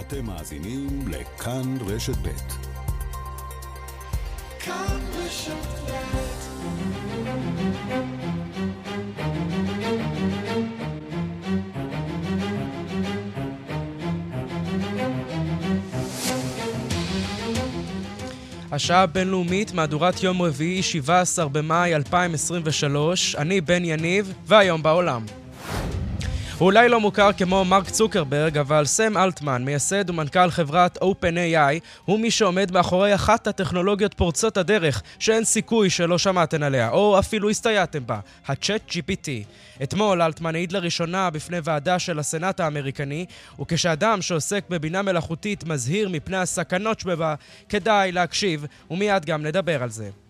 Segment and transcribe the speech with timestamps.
[0.00, 2.28] אתם מאזינים לכאן רשת ב'.
[4.60, 5.74] כאן רשת
[18.74, 23.36] השעה הבינלאומית, מהדורת יום רביעי, 17 במאי 2023.
[23.36, 25.24] אני בן יניב, והיום בעולם.
[26.58, 32.20] הוא אולי לא מוכר כמו מרק צוקרברג, אבל סם אלטמן, מייסד ומנכ"ל חברת OpenAI, הוא
[32.20, 38.06] מי שעומד מאחורי אחת הטכנולוגיות פורצות הדרך, שאין סיכוי שלא שמעתם עליה, או אפילו הסתייעתם
[38.06, 39.28] בה, ה-Chat GPT.
[39.82, 43.26] אתמול אלטמן העיד לראשונה בפני ועדה של הסנאט האמריקני,
[43.60, 47.34] וכשאדם שעוסק בבינה מלאכותית מזהיר מפני הסכנות שבה,
[47.68, 50.23] כדאי להקשיב, ומיד גם נדבר על זה.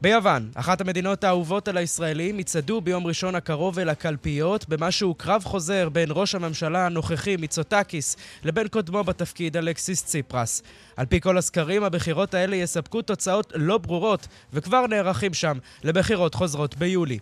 [0.00, 5.44] ביוון, אחת המדינות האהובות על הישראלים, יצעדו ביום ראשון הקרוב אל הקלפיות במה שהוא קרב
[5.44, 10.62] חוזר בין ראש הממשלה הנוכחי מיצוטקיס לבין קודמו בתפקיד אלכסיס ציפרס.
[10.96, 16.76] על פי כל הסקרים, הבחירות האלה יספקו תוצאות לא ברורות, וכבר נערכים שם לבחירות חוזרות
[16.76, 17.18] ביולי.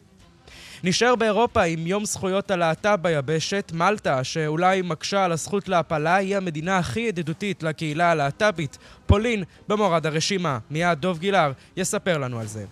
[0.84, 3.72] נשאר באירופה עם יום זכויות הלהט"ב ביבשת.
[3.74, 8.78] מלטה, שאולי מקשה על הזכות להפלה, היא המדינה הכי ידידותית לקהילה הלהט"בית.
[9.06, 10.58] פולין במורד הרשימה.
[10.70, 12.64] מיד דוב גילהר יספר לנו על זה.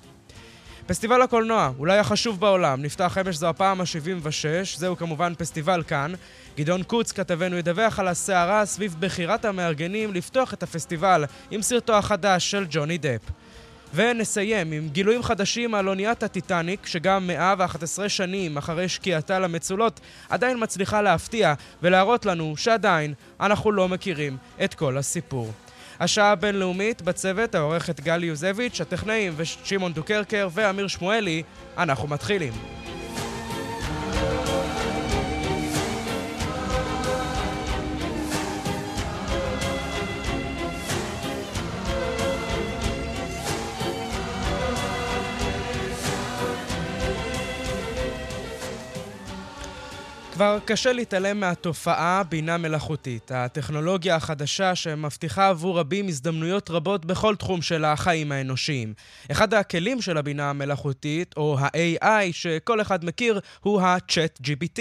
[0.86, 6.12] פסטיבל הקולנוע, אולי החשוב בעולם, נפתח אמש זו הפעם ה-76, זהו כמובן פסטיבל כאן.
[6.56, 12.50] גדעון קוץ, כתבנו, ידווח על הסערה סביב בחירת המארגנים לפתוח את הפסטיבל עם סרטו החדש
[12.50, 13.20] של ג'וני דפ.
[13.94, 21.02] ונסיים עם גילויים חדשים על אוניית הטיטניק, שגם 111 שנים אחרי שקיעתה למצולות, עדיין מצליחה
[21.02, 25.52] להפתיע ולהראות לנו שעדיין אנחנו לא מכירים את כל הסיפור.
[26.00, 31.42] השעה הבינלאומית בצוות העורכת גלי יוזביץ', הטכנאים ושמעון דוקרקר ואמיר שמואלי,
[31.78, 32.52] אנחנו מתחילים.
[50.32, 57.62] כבר קשה להתעלם מהתופעה בינה מלאכותית, הטכנולוגיה החדשה שמבטיחה עבור רבים הזדמנויות רבות בכל תחום
[57.62, 58.94] של החיים האנושיים.
[59.30, 64.80] אחד הכלים של הבינה המלאכותית, או ה-AI, שכל אחד מכיר, הוא ה-Chat GPT.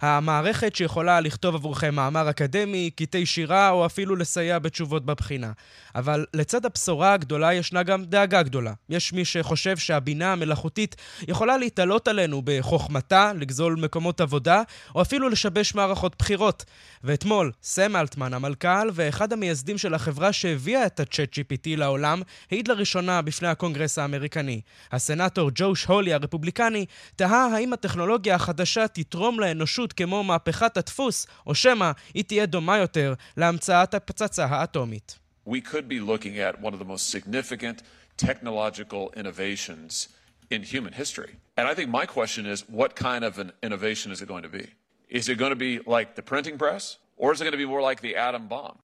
[0.00, 5.52] המערכת שיכולה לכתוב עבורכם מאמר אקדמי, קטעי שירה, או אפילו לסייע בתשובות בבחינה.
[5.94, 8.72] אבל לצד הבשורה הגדולה ישנה גם דאגה גדולה.
[8.88, 10.96] יש מי שחושב שהבינה המלאכותית
[11.28, 14.62] יכולה להתעלות עלינו בחוכמתה, לגזול מקומות עבודה,
[14.98, 16.64] או אפילו לשבש מערכות בחירות.
[17.04, 23.22] ואתמול, סם אלטמן, המלכ"ל ואחד המייסדים של החברה שהביאה את ה-Chat GPT לעולם, העיד לראשונה
[23.22, 24.60] בפני הקונגרס האמריקני.
[24.92, 26.86] הסנאטור ג'וש הולי הרפובליקני
[27.16, 33.14] תהה האם הטכנולוגיה החדשה תתרום לאנושות כמו מהפכת הדפוס, או שמא היא תהיה דומה יותר
[33.36, 35.18] להמצאת הפצצה האטומית.
[35.46, 37.82] We could be looking at one of the most significant
[38.16, 40.08] technological innovations
[40.50, 41.32] in human history.
[41.56, 44.54] And I think my question is what kind of an innovation is it going to
[44.60, 44.66] be?
[45.09, 46.83] Is it going to be like the printing press,
[47.17, 48.77] or is it going to be more like the atom bomb?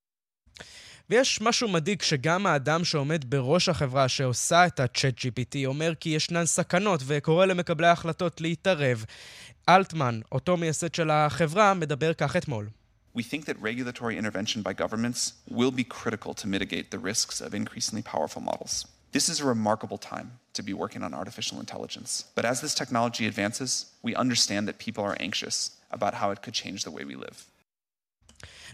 [1.09, 6.45] ויש משהו מדאיג שגם האדם שעומד בראש החברה שעושה את ה-Chat GPT אומר כי ישנן
[6.45, 9.05] סכנות וקורא למקבלי ההחלטות להתערב.
[9.69, 12.69] אלטמן, אותו מייסד של החברה, מדבר כך אתמול.
[13.15, 17.53] We think that regulatory intervention by governments will be critical to mitigate the risks of
[17.55, 18.85] increasingly powerful models.
[19.11, 22.11] This is a remarkable time to be working on artificial intelligence.
[22.35, 23.71] But as this technology advances,
[24.07, 25.55] we understand that people are anxious
[25.97, 27.37] about how it could change the way we live.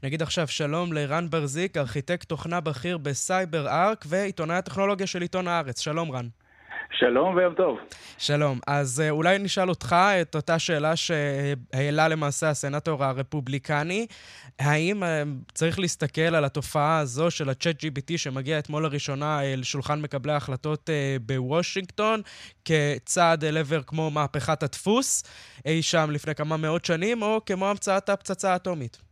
[0.04, 5.80] נגיד עכשיו שלום לרן ברזיק, ארכיטקט תוכנה בכיר בסייבר ארק ועיתונאי הטכנולוגיה של עיתון הארץ.
[5.80, 6.28] שלום רן.
[6.99, 7.79] שלום ויום טוב.
[8.19, 8.59] שלום.
[8.67, 14.07] אז אה, אולי נשאל אותך את אותה שאלה שהעלה למעשה הסנטור הרפובליקני.
[14.59, 15.23] האם אה,
[15.55, 20.91] צריך להסתכל על התופעה הזו של ה-Chat GPT שמגיע אתמול לראשונה אל שולחן מקבלי ההחלטות
[20.91, 22.23] אה, בוושינגטון
[22.65, 25.25] כצעד אל עבר כמו מהפכת הדפוס
[25.67, 29.10] אי שם לפני כמה מאות שנים, או כמו המצאת הפצצה האטומית?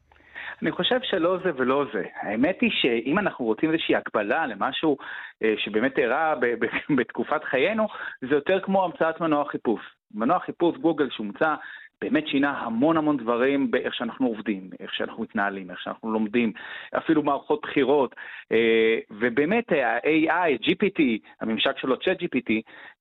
[0.62, 2.04] אני חושב שלא זה ולא זה.
[2.14, 4.96] האמת היא שאם אנחנו רוצים איזושהי הקבלה למשהו
[5.42, 6.34] אה, שבאמת אירע
[6.98, 7.86] בתקופת חיינו,
[8.20, 9.80] זה יותר כמו המצאת מנוע חיפוש.
[10.14, 11.54] מנוע חיפוש גוגל שהומצא
[12.00, 16.52] באמת שינה המון המון דברים באיך שאנחנו עובדים, איך שאנחנו מתנהלים, איך שאנחנו לומדים,
[16.96, 18.14] אפילו מערכות בחירות,
[18.52, 21.02] אה, ובאמת ה-AI, GPT,
[21.40, 22.52] הממשק שלו, Chat GPT,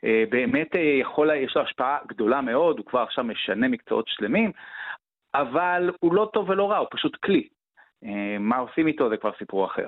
[0.04, 4.51] אה, באמת יכול, יש לו השפעה גדולה מאוד, הוא כבר עכשיו משנה מקצועות שלמים,
[5.42, 7.48] אבל הוא לא טוב ולא רע, הוא פשוט כלי.
[8.04, 9.88] אה, מה עושים איתו זה כבר סיפור אחר.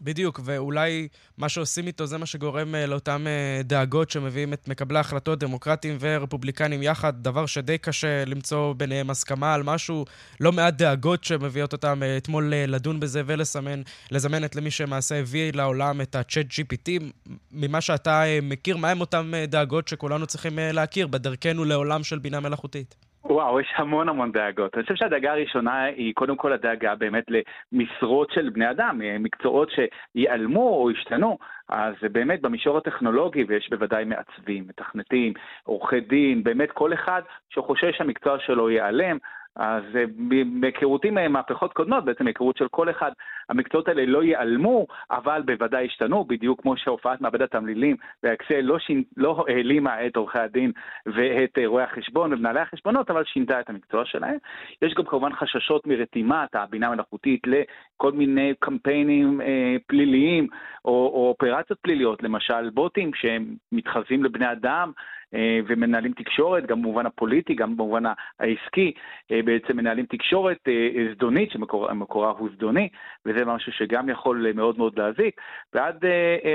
[0.00, 1.08] בדיוק, ואולי
[1.38, 5.96] מה שעושים איתו זה מה שגורם אה, לאותן אה, דאגות שמביאים את מקבלי ההחלטות, דמוקרטים
[6.00, 10.04] ורפובליקנים יחד, דבר שדי קשה למצוא ביניהם הסכמה על משהו,
[10.40, 16.14] לא מעט דאגות שמביאות אותם אתמול לדון בזה ולזמן את למי שמעשה הביא לעולם את
[16.14, 17.04] ה-Chat GPT.
[17.52, 23.13] ממה שאתה מכיר, מהם אותן דאגות שכולנו צריכים להכיר בדרכנו לעולם של בינה מלאכותית?
[23.24, 24.74] וואו, יש המון המון דאגות.
[24.74, 27.24] אני חושב שהדאגה הראשונה היא קודם כל הדאגה באמת
[27.72, 31.38] למשרות של בני אדם, מקצועות שיעלמו או ישתנו.
[31.68, 35.32] אז באמת במישור הטכנולוגי, ויש בוודאי מעצבים, מתכנתים,
[35.64, 39.18] עורכי דין, באמת כל אחד שחושש שהמקצוע שלו ייעלם,
[39.56, 40.04] אז אה,
[40.44, 43.12] מהיכרותי מהפכות קודמות, בעצם מהיכרות של כל אחד,
[43.48, 49.02] המקצועות האלה לא ייעלמו, אבל בוודאי השתנו, בדיוק כמו שהופעת מעבדת תמלילים והאקסל לא, שינ...
[49.16, 50.72] לא העלימה את עורכי הדין
[51.06, 54.36] ואת אה, רואי החשבון ומנהלי החשבונות, אבל שינתה את המקצוע שלהם.
[54.82, 60.46] יש גם כמובן חששות מרתימת הבינה המלאכותית לכל מיני קמפיינים אה, פליליים
[60.84, 64.92] או, או אופרציות פליליות, למשל בוטים שהם מתחזים לבני אדם.
[65.34, 68.02] אה, ומנהלים תקשורת, גם במובן הפוליטי, גם במובן
[68.40, 68.92] העסקי,
[69.30, 72.88] אה, בעצם מנהלים תקשורת אה, זדונית, שמקורה הוא זדוני,
[73.26, 75.40] וזה משהו שגם יכול מאוד מאוד להזיק,
[75.72, 76.04] ועד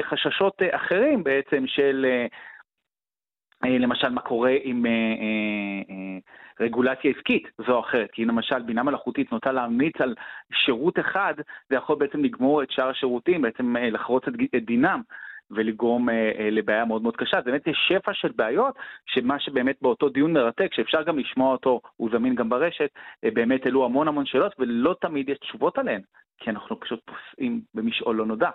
[0.04, 2.06] חששות אחרים בעצם של...
[3.64, 6.18] למשל מה קורה עם אה, אה, אה,
[6.60, 10.16] רגולציה עסקית זו או אחרת, כי למשל בינה מלאכותית נוטה להמליץ על
[10.54, 11.34] שירות אחד,
[11.70, 15.02] זה יכול בעצם לגמור את שאר השירותים, בעצם לחרוץ את, את דינם.
[15.52, 17.38] ולגרום אה, אה, לבעיה מאוד מאוד קשה.
[17.38, 18.76] אז באמת יש שפע של בעיות,
[19.06, 22.90] שמה שבאמת באותו דיון מרתק, שאפשר גם לשמוע אותו, הוא זמין גם ברשת,
[23.24, 26.02] אה, באמת העלו המון המון שאלות, ולא תמיד יש תשובות עליהן,
[26.38, 28.50] כי אנחנו פשוט פוסעים במשעול לא נודע.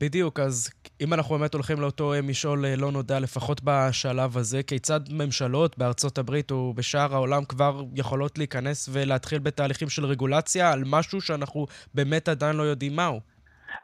[0.00, 5.78] בדיוק, אז אם אנחנו באמת הולכים לאותו משעול לא נודע, לפחות בשלב הזה, כיצד ממשלות
[5.78, 12.28] בארצות הברית ובשאר העולם כבר יכולות להיכנס ולהתחיל בתהליכים של רגולציה על משהו שאנחנו באמת
[12.28, 13.20] עדיין לא יודעים מהו?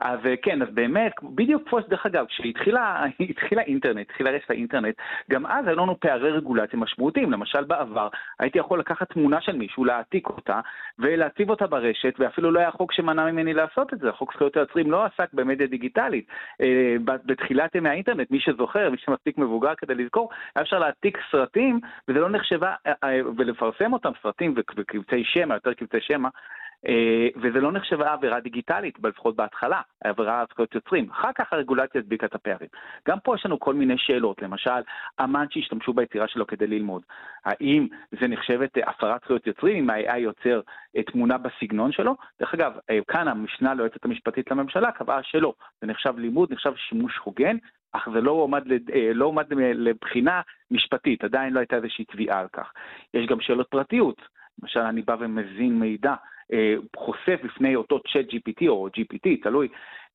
[0.01, 3.05] אז אה, כן, אז באמת, בדיוק כמו שדרך אגב, כשהתחילה
[3.63, 4.95] האינטרנט, התחילה רשת האינטרנט,
[5.31, 7.33] גם אז היו לנו פערי רגולציה משמעותיים.
[7.33, 8.09] למשל בעבר,
[8.39, 10.61] הייתי יכול לקחת תמונה של מישהו, להעתיק אותה,
[10.99, 14.13] ולהציב אותה ברשת, ואפילו לא היה חוק שמנע ממני לעשות את זה.
[14.13, 16.27] חוק זכויות היוצרים לא עסק במדיה דיגיטלית.
[16.61, 21.81] אה, בתחילת ימי האינטרנט, מי שזוכר, מי שמספיק מבוגר כדי לזכור, היה אפשר להעתיק סרטים,
[22.09, 26.29] וזה לא נחשבה, אה, ולפרסם אותם, סרטים וקבצי שמע, יותר קבצי שמע,
[27.37, 31.11] וזה לא נחשבה עבירה דיגיטלית, לפחות בהתחלה, עבירה על זכויות יוצרים.
[31.11, 32.69] אחר כך הרגולציה הדביקה את הפערים.
[33.09, 34.71] גם פה יש לנו כל מיני שאלות, למשל,
[35.21, 37.03] אמן שהשתמשו ביצירה שלו כדי ללמוד.
[37.45, 37.87] האם
[38.21, 40.61] זה נחשבת אה, הפרת זכויות יוצרים אם ה-AI יוצר
[40.97, 42.17] אה, תמונה בסגנון שלו?
[42.41, 42.73] דרך אגב,
[43.09, 45.55] כאן המשנה ליועצת המשפטית לממשלה קבעה שלא.
[45.81, 47.57] זה נחשב לימוד, נחשב שימוש הוגן,
[47.93, 48.63] אך זה לא עומד,
[49.15, 49.35] לא
[49.75, 50.41] לבחינה
[50.71, 52.73] משפטית, עדיין לא הייתה איזושהי תביעה על כך.
[53.15, 54.23] יש גם שאלות פרטיות.
[54.63, 56.17] למשל, אני בא ומזין מידע אה,
[56.97, 59.69] חושף בפני אותו צ'אט GPT או GPT, תלוי,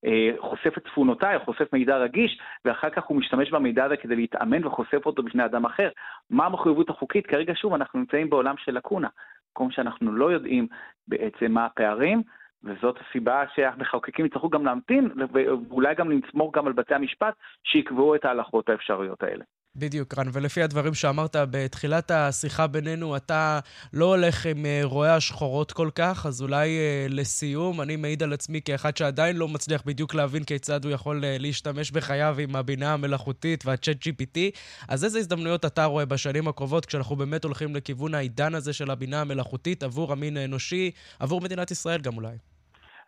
[0.04, 4.16] אה, חושף את תפונותיי, או חושף מידע רגיש, ואחר כך הוא משתמש במידע הזה כדי
[4.16, 5.88] להתאמן וחושף אותו בפני אדם אחר.
[6.30, 7.26] מה המחויבות החוקית?
[7.26, 9.08] כרגע שוב, אנחנו נמצאים בעולם של לקונה.
[9.52, 10.66] מקום שאנחנו לא יודעים
[11.08, 12.22] בעצם מה הפערים,
[12.64, 17.34] וזאת הסיבה שהמחוקקים יצטרכו גם להמתין, ואולי גם לסמוך גם על בתי המשפט
[17.64, 19.44] שיקבעו את ההלכות האפשריות האלה.
[19.78, 23.60] בדיוק, רן, ולפי הדברים שאמרת בתחילת השיחה בינינו, אתה
[23.92, 28.32] לא הולך עם אה, רואי השחורות כל כך, אז אולי אה, לסיום, אני מעיד על
[28.32, 32.92] עצמי כאחד שעדיין לא מצליח בדיוק להבין כיצד הוא יכול אה, להשתמש בחייו עם הבינה
[32.92, 34.38] המלאכותית והצ'אט GPT,
[34.88, 39.20] אז איזה הזדמנויות אתה רואה בשנים הקרובות, כשאנחנו באמת הולכים לכיוון העידן הזה של הבינה
[39.20, 42.47] המלאכותית עבור המין האנושי, עבור מדינת ישראל גם אולי?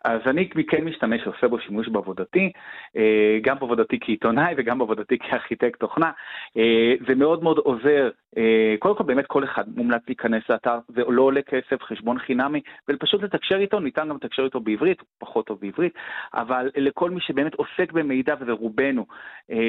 [0.03, 2.51] אז אני כן משתמש, עושה בו שימוש בעבודתי,
[2.97, 6.11] אה, גם בעבודתי כעיתונאי וגם בעבודתי כארכיטקט תוכנה.
[6.57, 11.01] אה, זה מאוד מאוד עוזר, אה, קודם כל באמת כל אחד מומלץ להיכנס לאתר, זה
[11.07, 15.59] לא עולה כסף, חשבון חינמי, ופשוט לתקשר איתו, ניתן גם לתקשר איתו בעברית, פחות טוב
[15.61, 15.93] בעברית,
[16.33, 19.05] אבל לכל מי שבאמת עוסק במידע, וזה רובנו,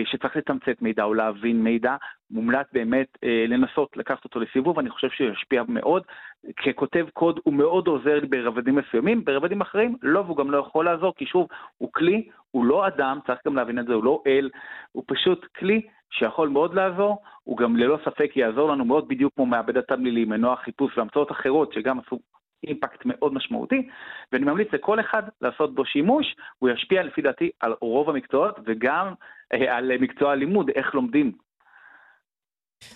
[0.05, 1.97] שצריך לתמצת מידע או להבין מידע,
[2.31, 3.07] מומלץ באמת
[3.49, 6.03] לנסות לקחת אותו לסיבוב, אני חושב שהוא ישפיע מאוד.
[6.57, 10.85] ככותב קוד הוא מאוד עוזר לי ברבדים מסוימים, ברבדים אחרים לא, והוא גם לא יכול
[10.85, 14.23] לעזור, כי שוב, הוא כלי, הוא לא אדם, צריך גם להבין את זה, הוא לא
[14.27, 14.51] אל,
[14.93, 19.47] הוא פשוט כלי שיכול מאוד לעזור, הוא גם ללא ספק יעזור לנו מאוד בדיוק כמו
[19.47, 22.19] מעבדת תמלילים, מנוע חיפוש והמצאות אחרות שגם עשו
[22.67, 23.89] אימפקט מאוד משמעותי,
[24.33, 29.15] ואני ממליץ לכל אחד לעשות בו שימוש, הוא ישפיע לפי דעתי על רוב המקצועות וגם
[29.53, 31.33] אה, על מקצוע הלימוד, איך לומדים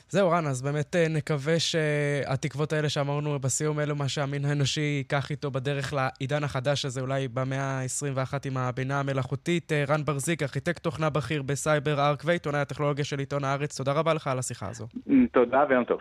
[0.08, 5.30] זהו, רן, אז באמת אה, נקווה שהתקוות האלה שאמרנו בסיום אלו מה שהמין האנושי ייקח
[5.30, 9.72] איתו בדרך לעידן החדש הזה, אולי במאה ה-21 עם הבינה המלאכותית.
[9.72, 14.14] אה, רן ברזיק, ארכיטקט תוכנה בכיר בסייבר ארק ועיתונאי הטכנולוגיה של עיתון הארץ, תודה רבה
[14.14, 14.86] לך על השיחה הזו.
[15.32, 16.00] תודה ויום טוב.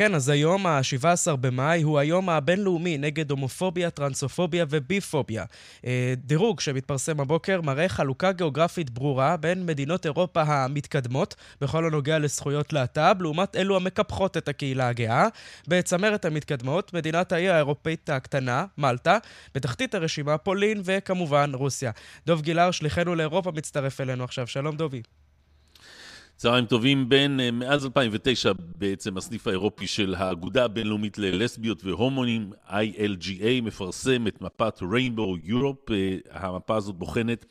[0.00, 5.44] כן, אז היום, ה-17 במאי, הוא היום הבינלאומי נגד הומופוביה, טרנסופוביה וביפוביה.
[5.86, 12.72] אה, דירוג שמתפרסם הבוקר מראה חלוקה גיאוגרפית ברורה בין מדינות אירופה המתקדמות בכל הנוגע לזכויות
[12.72, 15.28] להט"ב, לעומת אלו המקפחות את הקהילה הגאה.
[15.68, 19.18] בצמרת המתקדמות, מדינת האי האירופאית הקטנה, מלטה,
[19.54, 21.90] בתחתית הרשימה פולין וכמובן רוסיה.
[22.26, 24.46] דוב גילהר, שליחנו לאירופה, מצטרף אלינו עכשיו.
[24.46, 25.02] שלום דובי.
[26.40, 33.62] צהריים טובים, בין אה, מאז 2009 בעצם הסניף האירופי של האגודה הבינלאומית ללסביות והומונים, ILGA,
[33.62, 35.92] מפרסם את מפת Rainbow Europe.
[35.92, 37.44] אה, המפה הזאת בוחנת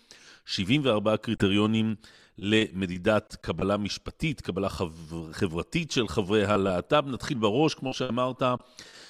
[0.46, 1.96] 74 קריטריונים
[2.38, 7.03] למדידת קבלה משפטית, קבלה חבר, חברתית של חברי הלהט"ב.
[7.08, 8.43] נתחיל בראש, כמו שאמרת,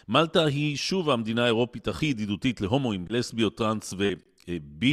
[0.10, 4.10] מלטה היא שוב המדינה האירופית הכי ידידותית להומואים, לסביות, טראנס ו...
[4.82, 4.86] B.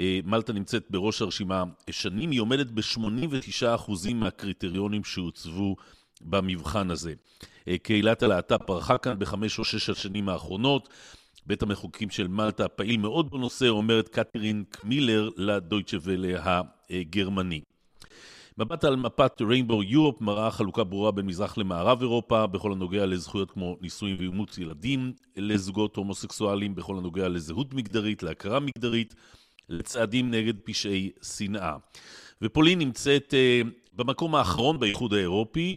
[0.00, 5.76] אה, מלטה נמצאת בראש הרשימה שנים, היא עומדת ב-89% מהקריטריונים שהוצבו
[6.20, 7.14] במבחן הזה.
[7.68, 10.88] אה, קהילת הלהט"ב פרחה כאן בחמש או שש השנים האחרונות.
[11.46, 16.60] בית המחוקקים של מלטה פעיל מאוד בנושא, אומרת קטרין קמילר לדויטשה ולה.
[18.60, 23.50] מבט על מפת ריינבו יורופ מראה חלוקה ברורה בין מזרח למערב אירופה בכל הנוגע לזכויות
[23.50, 29.14] כמו נישואים ואימוץ ילדים, לזוגות הומוסקסואלים בכל הנוגע לזהות מגדרית, להכרה מגדרית,
[29.68, 31.76] לצעדים נגד פשעי שנאה.
[32.42, 35.76] ופולין נמצאת uh, במקום האחרון באיחוד האירופי,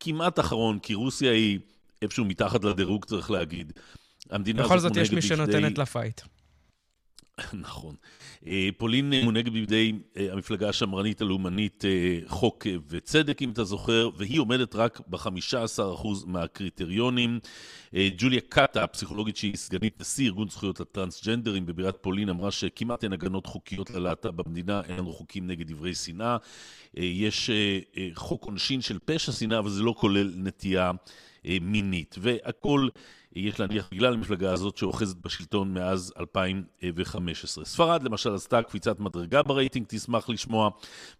[0.00, 1.58] כמעט אחרון, כי רוסיה היא
[2.02, 3.72] איפשהו מתחת לדירוג צריך להגיד.
[4.56, 6.20] בכל זאת יש מי שנותנת לפייט.
[7.54, 7.94] נכון.
[8.46, 14.40] אה, פולין מונהגת בידי אה, המפלגה השמרנית הלאומנית אה, חוק וצדק, אם אתה זוכר, והיא
[14.40, 17.40] עומדת רק ב-15% מהקריטריונים.
[18.16, 23.46] ג'וליה קאטה, הפסיכולוגית שהיא סגנית נשיא ארגון זכויות הטרנסג'נדרים בבירת פולין, אמרה שכמעט אין הגנות
[23.46, 26.36] חוקיות ללהט"ב במדינה, אין לנו חוקים נגד דברי שנאה.
[26.94, 27.50] יש
[28.14, 30.90] חוק עונשין של פשע שנאה, אבל זה לא כולל נטייה
[31.44, 32.16] מינית.
[32.18, 32.88] והכל...
[33.34, 37.64] יש להניח בגלל המפלגה הזאת שאוחזת בשלטון מאז 2015.
[37.64, 40.70] ספרד למשל עשתה קפיצת מדרגה ברייטינג, תשמח לשמוע,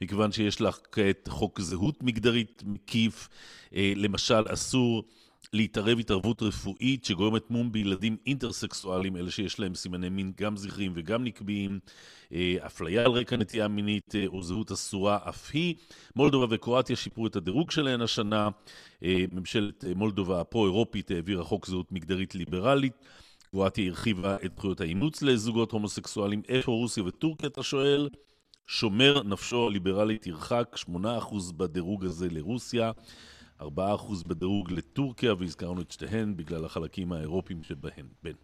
[0.00, 3.28] מכיוון שיש לך כעת חוק זהות מגדרית מקיף,
[3.74, 5.04] אה, למשל אסור
[5.52, 11.24] להתערב התערבות רפואית שגורמת מום בילדים אינטרסקסואלים, אלה שיש להם סימני מין גם זכריים וגם
[11.24, 11.80] נקביים,
[12.32, 15.74] אה, אפליה על רקע נטייה מינית אה, או זהות אסורה אף היא.
[16.16, 18.48] מולדובה וקרואטיה שיפרו את הדירוג שלהן השנה.
[19.04, 22.94] אה, ממשלת מולדובה הפרו-אירופית העבירה חוק זהות מגדרית ליברלית.
[23.50, 26.42] קרואטיה הרחיבה את זכויות האימוץ לזוגות הומוסקסואלים.
[26.48, 28.08] איפה רוסיה וטורקיה, אתה שואל?
[28.66, 30.92] שומר נפשו הליברלית ירחק 8%
[31.56, 32.92] בדירוג הזה לרוסיה.
[33.62, 38.06] 4% בדירוג לטורקיה, והזכרנו את שתיהן בגלל החלקים האירופיים שבהן.
[38.22, 38.34] בין.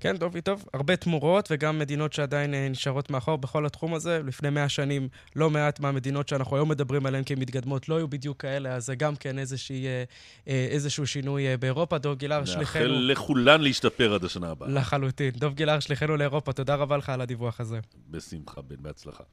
[0.00, 0.64] כן, טוב טוב.
[0.74, 4.20] הרבה תמורות, וגם מדינות שעדיין אה, נשארות מאחור בכל התחום הזה.
[4.24, 8.74] לפני מאה שנים, לא מעט מהמדינות שאנחנו היום מדברים עליהן כמתקדמות לא היו בדיוק כאלה,
[8.74, 10.04] אז זה גם כן איזושהי, אה,
[10.48, 11.98] אה, איזשהו שינוי באירופה.
[11.98, 12.80] דוב גילהר, שליחנו...
[12.80, 14.68] נאחל לכולן להשתפר עד השנה הבאה.
[14.68, 15.30] לחלוטין.
[15.30, 17.80] דוב גילהר, שליחנו לאירופה, תודה רבה לך על הדיווח הזה.
[18.10, 19.24] בשמחה, בן, בהצלחה.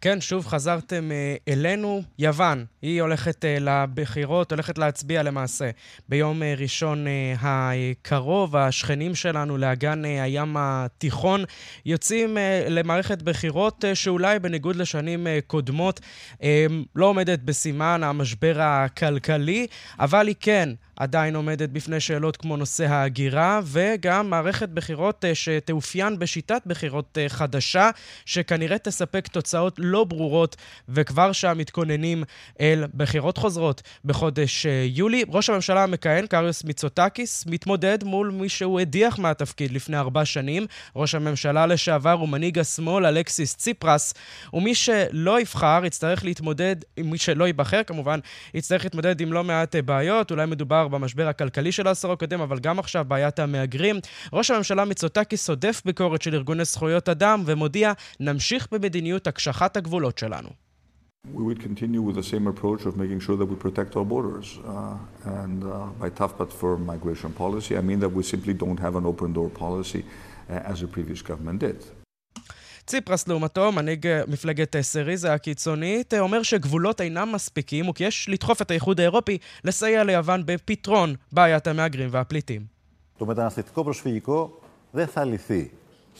[0.00, 2.02] כן, שוב חזרתם אה, אלינו.
[2.18, 5.70] יוון, היא הולכת אה, לבחירות, הולכת להצביע למעשה
[6.08, 7.06] ביום אה, ראשון
[7.40, 8.56] הקרוב.
[8.56, 11.44] השכנים שלנו לאגן הים התיכון
[11.86, 12.36] יוצאים
[12.68, 16.00] למערכת בחירות שאולי בניגוד לשנים קודמות
[16.94, 19.66] לא עומדת בסימן המשבר הכלכלי,
[19.98, 26.62] אבל היא כן עדיין עומדת בפני שאלות כמו נושא ההגירה, וגם מערכת בחירות שתאופיין בשיטת
[26.66, 27.90] בחירות חדשה,
[28.24, 30.56] שכנראה תספק תוצאות לא ברורות,
[30.88, 32.24] וכבר שם מתכוננים
[32.60, 35.24] אל בחירות חוזרות בחודש אה, יולי.
[35.28, 40.66] ראש הממשלה המכהן, קריוס מיצוטקיס, מתמודד מול מי שהוא הדיח מהתפקיד לפני ארבע שנים,
[40.96, 44.14] ראש הממשלה לשעבר ומנהיג השמאל, אלכסיס ציפרס,
[44.52, 48.20] ומי שלא יבחר יצטרך להתמודד, מי שלא ייבחר כמובן,
[48.54, 52.78] יצטרך להתמודד עם לא מעט בעיות, אולי מדובר במשבר הכלכלי של העשור הקודם, אבל גם
[52.78, 54.00] עכשיו בעיית המהגרים.
[54.32, 60.49] ראש הממשלה מיצוטקי סודף ביקורת של ארגוני זכויות אדם ומודיע, נמשיך במדיניות הקשחת הגבולות שלנו.
[61.25, 64.47] We would continue with the same approach of making sure that we protect our borders.
[64.65, 64.97] Uh,
[65.41, 68.95] and uh, by tough but firm migration policy, I mean that we simply don't have
[69.01, 71.79] an open door policy uh, as the previous government did.
[72.87, 78.61] ציפרס, לעומתו, מנהיג אה, מפלגת אה, סריזה הקיצונית, אה, אומר שגבולות אינם מספיקים וכי לדחוף
[78.61, 82.65] את האיחוד האירופי לסייע ליוון בפתרון בעיית המהגרים והפליטים.
[83.17, 84.59] Το μεταναστευτικό προσφυγικό
[84.93, 85.69] δεν θα λυθεί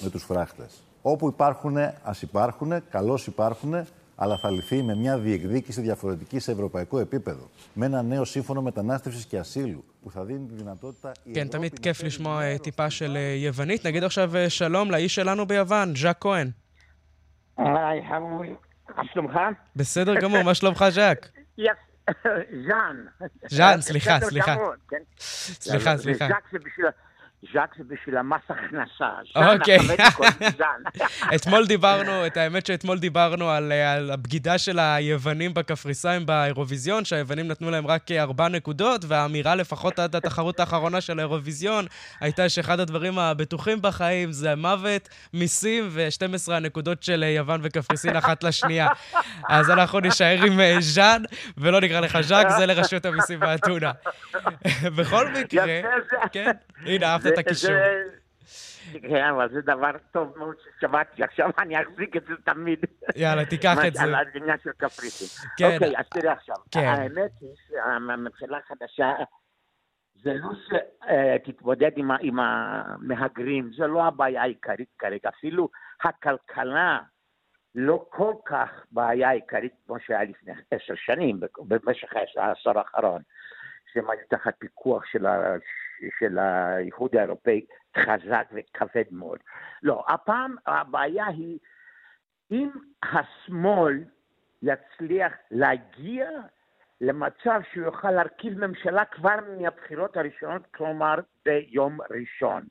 [0.03, 0.81] με τους φράχτες.
[1.01, 6.99] Όπου υπάρχουν, ας υπάρχουν, καλώς υπάρχουν, αλλά θα λυθεί με μια διεκδίκηση διαφορετική σε ευρωπαϊκό
[6.99, 7.49] επίπεδο.
[7.73, 11.11] Με ένα νέο σύμφωνο μετανάστευση και ασύλου που θα δίνει τη δυνατότητα...
[11.33, 13.85] כן, תמיד כיף לשמוע טיפה של יוונית.
[13.85, 16.51] נגיד עכשיו שלום לאיש שלנו ביוון, ז'אק כהן.
[17.57, 18.55] היי, חמורי,
[18.97, 19.39] מה שלומך?
[19.75, 21.31] בסדר גמור, מה שלומך, ז'אק?
[22.67, 23.27] ז'אן.
[23.49, 24.55] ז'אן, סליחה, סליחה.
[25.19, 26.27] סליחה, סליחה.
[27.42, 28.16] ז'אק זה בשביל...
[28.16, 29.08] המס הכנסה.
[29.36, 29.78] אוקיי.
[31.34, 37.70] אתמול דיברנו, את האמת שאתמול דיברנו על, על הבגידה של היוונים בקפריסאים באירוויזיון, שהיוונים נתנו
[37.70, 41.84] להם רק ארבע נקודות, והאמירה לפחות עד התחרות האחרונה של האירוויזיון
[42.20, 48.88] הייתה שאחד הדברים הבטוחים בחיים זה מוות, מיסים ו-12 הנקודות של יוון וקפריסין אחת לשנייה.
[49.48, 51.22] אז אנחנו נישאר עם אה, ז'אן,
[51.58, 53.92] ולא נקרא לך ז'אק, זה לרשות המיסים באתונה.
[54.96, 55.80] בכל מקרה,
[56.32, 56.50] כן,
[56.86, 57.70] הנה, אהבת את הקישור.
[58.92, 62.78] כן, אבל זה דבר טוב מאוד ששמעתי, עכשיו אני אחזיק את זה תמיד.
[63.16, 64.02] יאללה, תיקח את זה.
[64.02, 65.46] על העניין של קפריסין.
[65.58, 65.74] כן.
[65.74, 66.56] אוקיי, אז תראה עכשיו.
[66.70, 66.80] כן.
[66.80, 69.12] האמת היא שהממשלה החדשה,
[70.22, 71.90] זה לא שתתמודד
[72.22, 75.28] עם המהגרים, זה לא הבעיה העיקרית כרגע.
[75.28, 75.68] אפילו
[76.04, 76.98] הכלכלה
[77.74, 83.22] לא כל כך בעיה עיקרית כמו שהיה לפני עשר שנים, במשך העשור האחרון,
[83.92, 85.26] שהם היו תחת פיקוח של
[86.18, 87.66] של האיחוד האירופאי
[87.98, 89.38] חזק וכבד מאוד.
[89.82, 91.58] לא, הפעם הבעיה היא
[92.50, 92.70] אם
[93.02, 94.04] השמאל
[94.62, 96.30] יצליח להגיע
[97.00, 101.14] למצב שהוא יוכל להרכיב ממשלה כבר מהבחירות הראשונות, כלומר
[101.44, 102.62] ביום ראשון.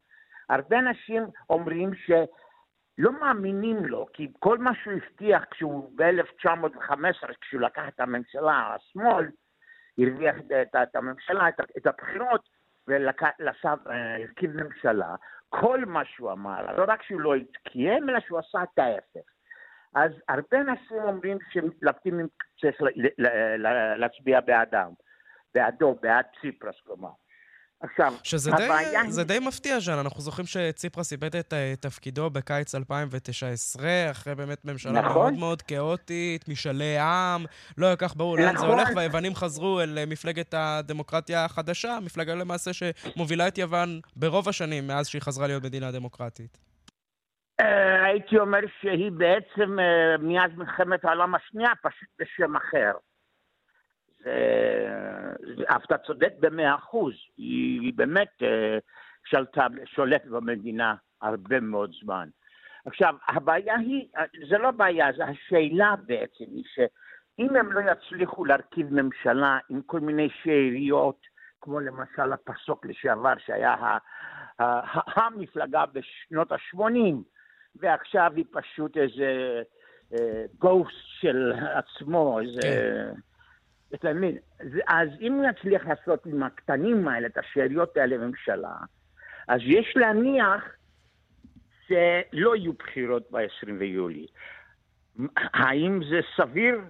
[0.50, 7.84] הרבה אנשים אומרים שלא מאמינים לו, כי כל מה שהוא הבטיח כשהוא ב-1915, כשהוא לקח
[7.88, 9.25] את הממשלה, השמאל,
[9.98, 10.36] הרוויח
[10.84, 12.50] את הממשלה, את הבחירות,
[12.88, 15.15] והרכיב ממשלה,
[15.50, 19.29] כל מה שהוא אמר, לא רק שהוא לא קיים, אלא שהוא עשה את ההפך.
[19.96, 22.27] אז הרבה אנשים אומרים שלפטינים
[22.62, 22.75] צריך
[23.98, 24.91] להצביע בעדם,
[25.56, 27.10] בעדו, בעד ציפרס כלומר.
[27.81, 29.12] עכשיו, שזה הבעיה די, היא...
[29.12, 29.98] זה די מפתיע, ז'אן.
[29.98, 35.13] אנחנו זוכרים שציפרס איבד את תפקידו בקיץ 2019, אחרי באמת ממשלה נכון.
[35.13, 37.46] מאוד מאוד כאוטית, משאלי עם,
[37.77, 38.67] לא היה כך ברור לאן נכון.
[38.67, 44.88] זה הולך, והיוונים חזרו אל מפלגת הדמוקרטיה החדשה, מפלגה למעשה שמובילה את יוון ברוב השנים
[44.88, 46.57] מאז שהיא חזרה להיות מדינה דמוקרטית.
[47.60, 52.91] אה, הייתי אומר שהיא בעצם, אה, מאז מלחמת העולם השנייה, פשוט בשם אחר.
[55.66, 58.77] אף אתה צודק במאה אחוז, היא באמת אה,
[59.25, 62.29] שלטה, שולטת במדינה הרבה מאוד זמן.
[62.85, 64.07] עכשיו, הבעיה היא,
[64.50, 70.00] זה לא בעיה, זה השאלה בעצם, היא שאם הם לא יצליחו להרכיב ממשלה עם כל
[70.00, 71.22] מיני שאריות,
[71.61, 73.75] כמו למשל הפסוק לשעבר, שהיה
[75.16, 77.16] המפלגה בשנות ה-80,
[77.75, 79.61] ועכשיו היא פשוט איזה
[80.57, 82.61] גוסט אה, של עצמו, איזה...
[82.61, 83.13] כן.
[83.93, 84.37] אתה מבין?
[84.87, 88.75] אז אם נצליח לעשות עם הקטנים האלה, את השאריות האלה בממשלה,
[89.47, 90.63] אז יש להניח
[91.87, 94.27] שלא יהיו בחירות ב-20 ביולי.
[95.35, 96.81] האם זה סביר?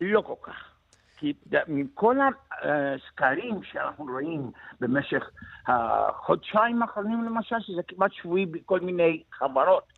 [0.00, 0.72] לא כל כך.
[1.16, 1.32] כי
[1.68, 2.16] מכל
[2.62, 5.30] הסקרים שאנחנו רואים במשך
[5.66, 9.92] החודשיים האחרונים למשל, שזה כמעט שבועי בכל מיני חברות,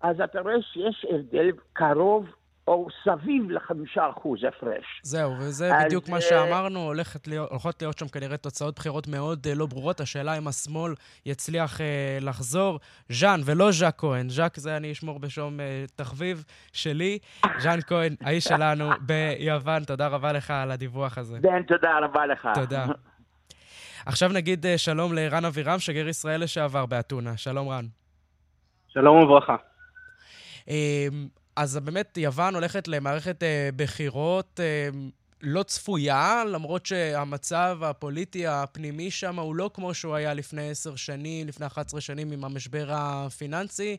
[0.00, 2.26] אז אתה רואה שיש הבדל קרוב
[2.68, 5.00] או סביב לחמישה אחוז הפרש.
[5.02, 9.46] זהו, וזה אז, בדיוק מה שאמרנו, הולכת להיות, הולכות להיות שם כנראה תוצאות בחירות מאוד
[9.46, 10.00] uh, לא ברורות.
[10.00, 10.94] השאלה אם השמאל
[11.26, 11.80] יצליח uh,
[12.20, 12.78] לחזור.
[13.08, 14.28] ז'אן ולא ז'אק כהן.
[14.28, 15.62] ז'אק זה אני אשמור בשום uh,
[15.96, 17.18] תחביב שלי.
[17.58, 21.38] ז'אן כהן, האיש שלנו ביוון, תודה רבה לך על הדיווח הזה.
[21.42, 22.48] כן, תודה רבה לך.
[22.54, 22.86] תודה.
[24.06, 27.36] עכשיו נגיד uh, שלום לרן אבירם, שגר ישראל לשעבר באתונה.
[27.36, 27.84] שלום, רן.
[28.88, 29.56] שלום וברכה.
[31.56, 34.88] אז באמת יוון הולכת למערכת אה, בחירות אה,
[35.42, 41.46] לא צפויה, למרות שהמצב הפוליטי הפנימי שם הוא לא כמו שהוא היה לפני עשר שנים,
[41.46, 43.96] לפני 11 שנים עם המשבר הפיננסי.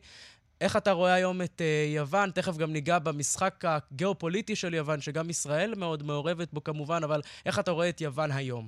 [0.60, 2.30] איך אתה רואה היום את אה, יוון?
[2.30, 7.58] תכף גם ניגע במשחק הגיאופוליטי של יוון, שגם ישראל מאוד מעורבת בו כמובן, אבל איך
[7.58, 8.64] אתה רואה את יוון היום?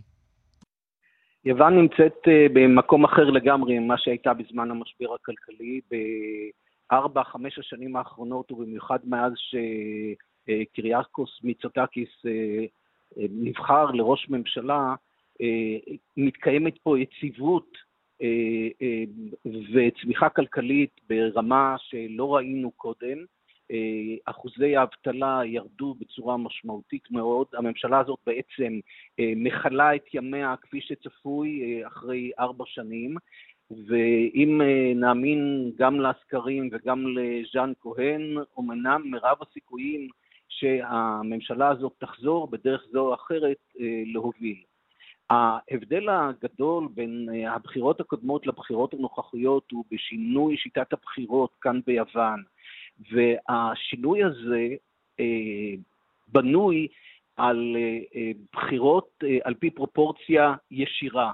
[1.44, 5.80] יוון נמצאת אה, במקום אחר לגמרי ממה שהייתה בזמן המשבר הכלכלי.
[6.92, 9.32] ארבע, חמש השנים האחרונות, ובמיוחד מאז
[10.46, 12.64] שקריאקוס מיצוטקיס אה,
[13.18, 14.94] אה, נבחר לראש ממשלה,
[15.40, 17.90] אה, מתקיימת פה יציבות
[19.72, 23.18] וצמיחה כלכלית ברמה שלא ראינו קודם.
[24.24, 27.46] אחוזי האבטלה ירדו בצורה משמעותית מאוד.
[27.54, 28.80] הממשלה הזאת בעצם
[29.18, 33.16] מכלה את ימיה כפי שצפוי אחרי ארבע שנים,
[33.70, 40.08] ואם אה, נאמין גם לסקרים וגם לז'אן כהן, אמנם מרב הסיכויים
[40.48, 44.62] שהממשלה הזאת תחזור בדרך זו או אחרת אה, להוביל.
[45.30, 52.42] ההבדל הגדול בין אה, הבחירות הקודמות לבחירות הנוכחיות הוא בשינוי שיטת הבחירות כאן ביוון.
[53.10, 54.68] והשינוי הזה
[56.28, 56.88] בנוי
[57.36, 57.76] על
[58.52, 61.32] בחירות על פי פרופורציה ישירה.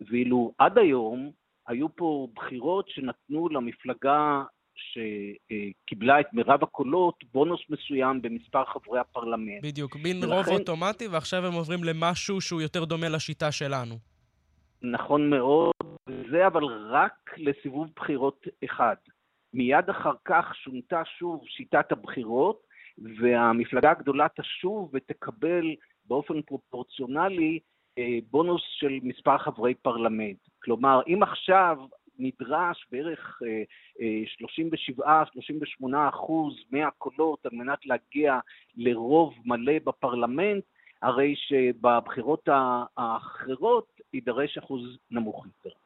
[0.00, 1.30] ואילו עד היום
[1.68, 4.42] היו פה בחירות שנתנו למפלגה
[4.74, 9.62] שקיבלה את מירב הקולות, בונוס מסוים במספר חברי הפרלמנט.
[9.62, 10.32] בדיוק, מין ולכן...
[10.32, 13.94] רוב אוטומטי, ועכשיו הם עוברים למשהו שהוא יותר דומה לשיטה שלנו.
[14.82, 15.72] נכון מאוד,
[16.30, 18.94] זה אבל רק לסיבוב בחירות אחד.
[19.54, 22.62] מיד אחר כך שונתה שוב שיטת הבחירות,
[23.20, 27.73] והמפלגה הגדולה תשוב ותקבל באופן פרופורציונלי אה,
[28.30, 30.38] בונוס של מספר חברי פרלמנט.
[30.62, 31.78] כלומר, אם עכשיו
[32.18, 33.42] נדרש בערך
[35.00, 35.02] 37-38
[35.94, 38.38] אה, אחוז מהקולות על מנת להגיע
[38.76, 40.64] לרוב מלא בפרלמנט,
[41.02, 42.48] הרי שבבחירות
[42.96, 45.76] האחרות יידרש אחוז נמוך יותר.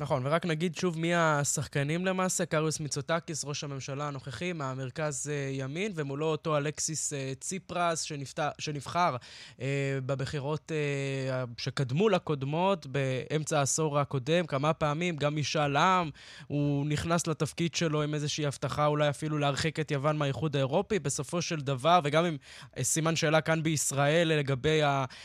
[0.00, 5.92] נכון, ורק נגיד שוב מי השחקנים למעשה, קריוס מיצוטקיס, ראש הממשלה הנוכחי, מהמרכז אה, ימין,
[5.94, 9.16] ומולו אותו אלכסיס אה, ציפרס, שנפתר, שנבחר
[9.60, 16.10] אה, בבחירות אה, שקדמו לקודמות, באמצע העשור הקודם, כמה פעמים, גם משאל עם,
[16.46, 21.42] הוא נכנס לתפקיד שלו עם איזושהי הבטחה אולי אפילו להרחיק את יוון מהאיחוד האירופי, בסופו
[21.42, 22.36] של דבר, וגם עם
[22.78, 24.80] אה, סימן שאלה כאן בישראל לגבי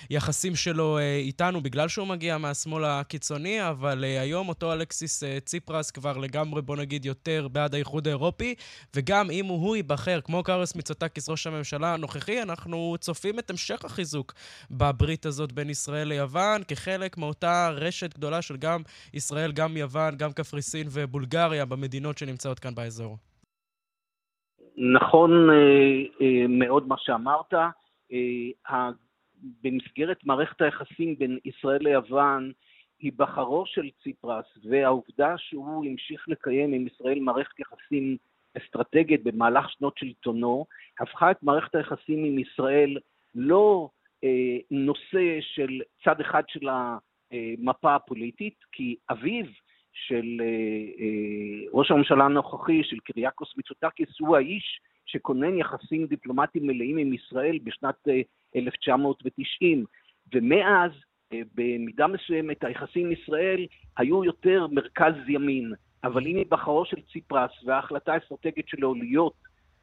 [0.09, 5.39] היחסים שלו אה, איתנו, בגלל שהוא מגיע מהשמאל הקיצוני, אבל אה, היום אותו אלכסיס אה,
[5.39, 8.55] ציפרס כבר לגמרי, בוא נגיד, יותר בעד האיחוד האירופי,
[8.95, 14.33] וגם אם הוא ייבחר, כמו קארס מיצוטקיס, ראש הממשלה הנוכחי, אנחנו צופים את המשך החיזוק
[14.71, 18.81] בברית הזאת בין ישראל ליוון, כחלק מאותה רשת גדולה של גם
[19.13, 23.17] ישראל, גם יוון, גם קפריסין ובולגריה, במדינות שנמצאות כאן באזור.
[24.77, 25.55] נכון אה,
[26.21, 27.53] אה, מאוד מה שאמרת.
[29.63, 32.51] במסגרת מערכת היחסים בין ישראל ליוון,
[33.01, 38.17] היבחרו של ציפרס והעובדה שהוא המשיך לקיים עם ישראל מערכת יחסים
[38.57, 40.65] אסטרטגית במהלך שנות שלטונו,
[40.99, 42.97] הפכה את מערכת היחסים עם ישראל
[43.35, 43.89] לא
[44.23, 49.45] אה, נושא של צד אחד של המפה הפוליטית, כי אביו
[49.93, 50.45] של אה,
[50.99, 57.59] אה, ראש הממשלה הנוכחי, של קריאקוס מיצוטקיס, הוא האיש שכונן יחסים דיפלומטיים מלאים עם ישראל
[57.63, 58.21] בשנת אה,
[58.55, 59.85] 1990,
[60.33, 60.91] ומאז
[61.55, 63.65] במידה מסוימת היחסים עם ישראל
[63.97, 69.33] היו יותר מרכז ימין, אבל עם היבחרו של ציפרס וההחלטה האסטרטגית שלו להיות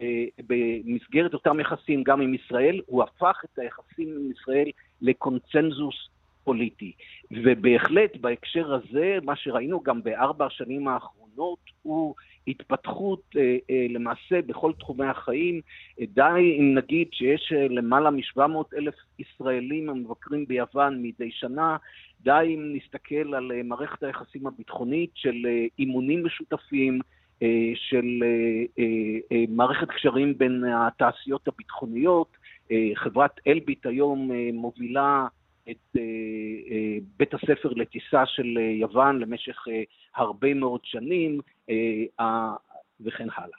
[0.01, 6.09] אה, במסגרת אותם יחסים גם עם ישראל, הוא הפך את היחסים עם ישראל לקונצנזוס
[6.45, 6.93] פוליטי.
[7.31, 12.15] ובהחלט בהקשר הזה, מה שראינו גם בארבע השנים האחרונות, הוא
[12.49, 15.61] התפתחות אה, אה, למעשה בכל תחומי החיים.
[16.01, 21.77] די אם נגיד שיש אה, למעלה מ-700 אלף ישראלים המבקרים ביוון מדי שנה,
[22.21, 25.47] די אם נסתכל על מערכת היחסים הביטחונית של
[25.79, 27.01] אימונים משותפים,
[27.75, 28.23] של
[29.49, 32.37] מערכת קשרים בין התעשיות הביטחוניות.
[32.95, 35.27] חברת אלביט היום מובילה
[35.71, 35.97] את
[37.17, 39.57] בית הספר לטיסה של יוון למשך
[40.17, 41.41] הרבה מאוד שנים.
[41.71, 42.55] אה,
[43.01, 43.59] וכן הלאה.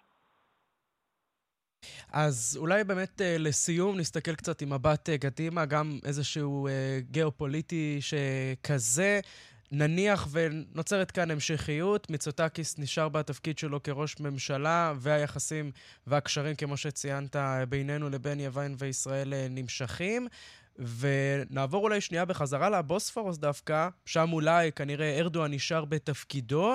[2.11, 6.67] אז אולי באמת אה, לסיום נסתכל קצת עם מבט אה, קדימה, גם איזשהו
[6.99, 9.19] גיאופוליטי שכזה.
[9.71, 15.71] נניח ונוצרת כאן המשכיות, מיצוטקיס נשאר בתפקיד שלו כראש ממשלה, והיחסים
[16.07, 17.35] והקשרים, כמו שציינת,
[17.69, 20.27] בינינו לבין יוון וישראל נמשכים.
[20.79, 26.73] ונעבור אולי שנייה בחזרה לבוספורוס דווקא, שם אולי כנראה ארדואן נשאר בתפקידו.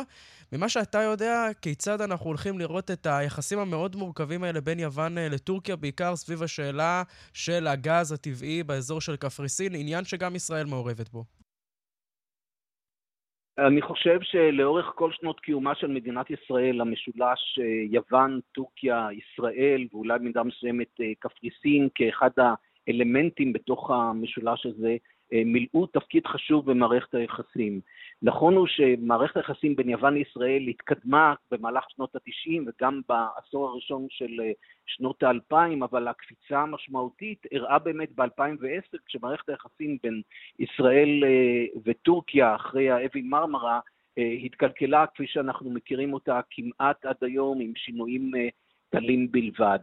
[0.52, 5.28] ממה שאתה יודע, כיצד אנחנו הולכים לראות את היחסים המאוד מורכבים האלה בין יוון אה,
[5.28, 7.02] לטורקיה, בעיקר סביב השאלה
[7.34, 11.24] של הגז הטבעי באזור של קפריסין, עניין שגם ישראל מעורבת בו.
[13.58, 20.18] אני חושב שלאורך כל שנות קיומה של מדינת ישראל, המשולש אה, יוון, טורקיה, ישראל, ואולי
[20.18, 22.30] במידה מסוימת אה, קפריסין, כאחד
[22.88, 24.96] האלמנטים בתוך המשולש הזה,
[25.32, 27.80] מילאו תפקיד חשוב במערכת היחסים.
[28.22, 34.40] נכון הוא שמערכת היחסים בין יוון לישראל התקדמה במהלך שנות ה-90 וגם בעשור הראשון של
[34.40, 34.52] אה,
[34.86, 40.22] שנות ה-2000, אבל הקפיצה המשמעותית אירעה באמת ב-2010, כשמערכת היחסים בין
[40.58, 43.80] ישראל אה, וטורקיה אחרי האבי מרמרה
[44.18, 48.30] אה, התקלקלה כפי שאנחנו מכירים אותה כמעט עד היום עם שינויים
[48.90, 49.78] קלים בלבד.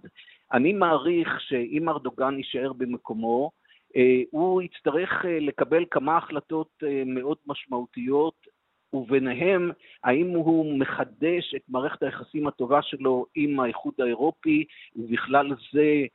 [0.54, 3.52] אני מעריך שאם ארדוגן יישאר במקומו,
[3.96, 8.60] אה, הוא יצטרך אה, לקבל כמה החלטות אה, מאוד משמעותיות,
[8.94, 9.72] וביניהם
[10.04, 16.06] האם הוא מחדש את מערכת היחסים הטובה שלו עם האיחוד האירופי, ובכלל זה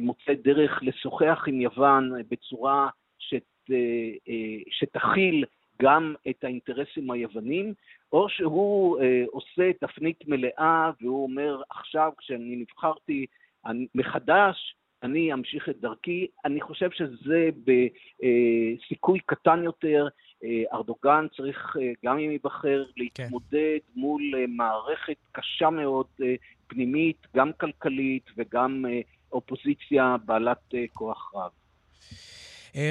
[0.00, 3.70] מוצא דרך לשוחח עם יוון בצורה שת,
[4.70, 5.44] שתכיל
[5.82, 7.74] גם את האינטרסים היוונים,
[8.12, 8.98] או שהוא
[9.32, 13.26] עושה תפנית מלאה והוא אומר, עכשיו כשאני נבחרתי
[13.94, 16.26] מחדש, אני אמשיך את דרכי.
[16.44, 20.08] אני חושב שזה בסיכוי קטן יותר.
[20.44, 24.00] אה, ארדוגן צריך, אה, גם אם ייבחר, להתמודד כן.
[24.00, 26.06] מול אה, מערכת קשה מאוד
[26.66, 28.84] פנימית, גם כלכלית וגם
[29.32, 31.50] אופוזיציה בעלת כוח רב.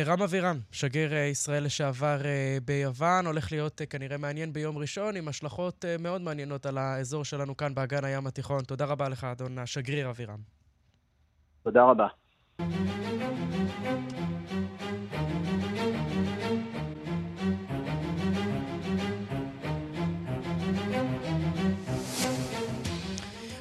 [0.06, 2.18] רם אבירם, שגריר ישראל לשעבר
[2.66, 7.76] ביוון, הולך להיות כנראה מעניין ביום ראשון, עם השלכות מאוד מעניינות על האזור שלנו כאן
[7.76, 8.64] באגן הים התיכון.
[8.64, 10.63] תודה רבה לך, אדון השגריר אבירם.
[11.64, 12.08] תודה רבה.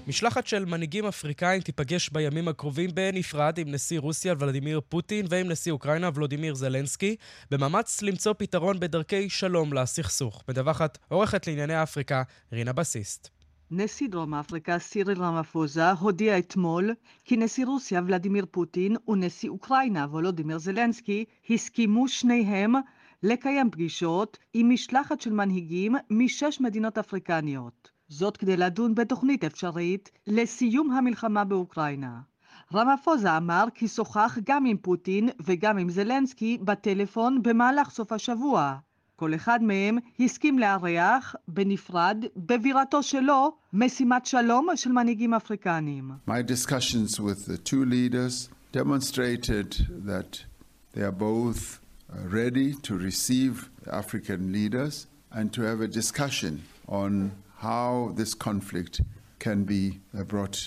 [0.06, 5.72] משלחת של מנהיגים אפריקאים תיפגש בימים הקרובים בנפרד עם נשיא רוסיה ולדימיר פוטין ועם נשיא
[5.72, 7.16] אוקראינה ולודימיר זלנסקי,
[7.50, 10.44] במאמץ למצוא פתרון בדרכי שלום לסכסוך.
[10.48, 13.41] מדווחת עורכת לענייני אפריקה, רינה בסיסט.
[13.74, 20.58] נשיא דרום אפריקה סיריל רמפוזה הודיע אתמול כי נשיא רוסיה ולדימיר פוטין ונשיא אוקראינה וולודימיר
[20.58, 22.74] זלנסקי הסכימו שניהם
[23.22, 27.90] לקיים פגישות עם משלחת של מנהיגים משש מדינות אפריקניות.
[28.08, 32.20] זאת כדי לדון בתוכנית אפשרית לסיום המלחמה באוקראינה.
[32.74, 38.76] רמפוזה אמר כי שוחח גם עם פוטין וגם עם זלנסקי בטלפון במהלך סוף השבוע.
[39.22, 46.10] כל אחד מהם הסכים לארח בנפרד בבירתו שלו משימת שלום של מנהיגים אפריקנים.
[46.28, 50.44] My discussions with the two leaders demonstrated that
[50.92, 51.78] they are both
[52.10, 56.52] ready to receive African leaders and to have a discussion
[56.88, 57.30] on
[57.66, 59.00] how this conflict
[59.38, 60.00] can be
[60.32, 60.58] brought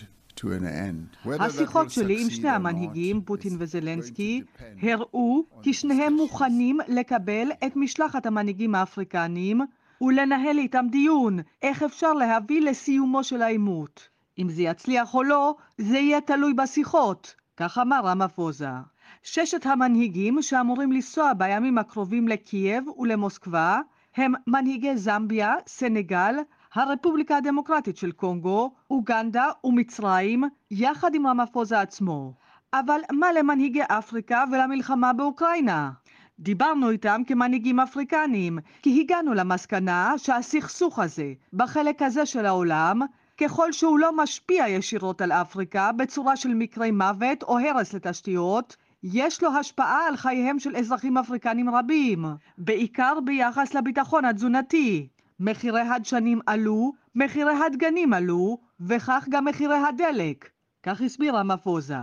[1.39, 4.41] השיחות שלי עם שני המנהיגים, פוטין וזלנסקי,
[4.82, 9.62] הראו כי שניהם מוכנים לקבל את משלחת המנהיגים האפריקניים
[10.02, 14.10] ולנהל איתם דיון איך אפשר להביא לסיומו של העימות.
[14.39, 18.69] אם זה יצליח או לא, זה יהיה תלוי בשיחות, כך אמר רמפוזה.
[19.24, 23.80] ששת המנהיגים שאמורים לנסוע בימים הקרובים לקייב ולמוסקבה
[24.15, 26.36] הם מנהיגי זמביה, סנגל,
[26.75, 32.33] הרפובליקה הדמוקרטית של קונגו, אוגנדה ומצרים, יחד עם רמפוזה עצמו.
[32.73, 35.91] אבל מה למנהיגי אפריקה ולמלחמה באוקראינה?
[36.39, 43.01] דיברנו איתם כמנהיגים אפריקניים, כי הגענו למסקנה שהסכסוך הזה, בחלק הזה של העולם,
[43.38, 49.43] ככל שהוא לא משפיע ישירות על אפריקה בצורה של מקרי מוות או הרס לתשתיות, יש
[49.43, 52.25] לו השפעה על חייהם של אזרחים אפריקנים רבים,
[52.57, 55.07] בעיקר ביחס לביטחון התזונתי.
[55.39, 60.50] מחירי הדשנים עלו, מחירי הדגנים עלו, וכך גם מחירי הדלק.
[60.84, 61.98] כך הסביר רמפוזה.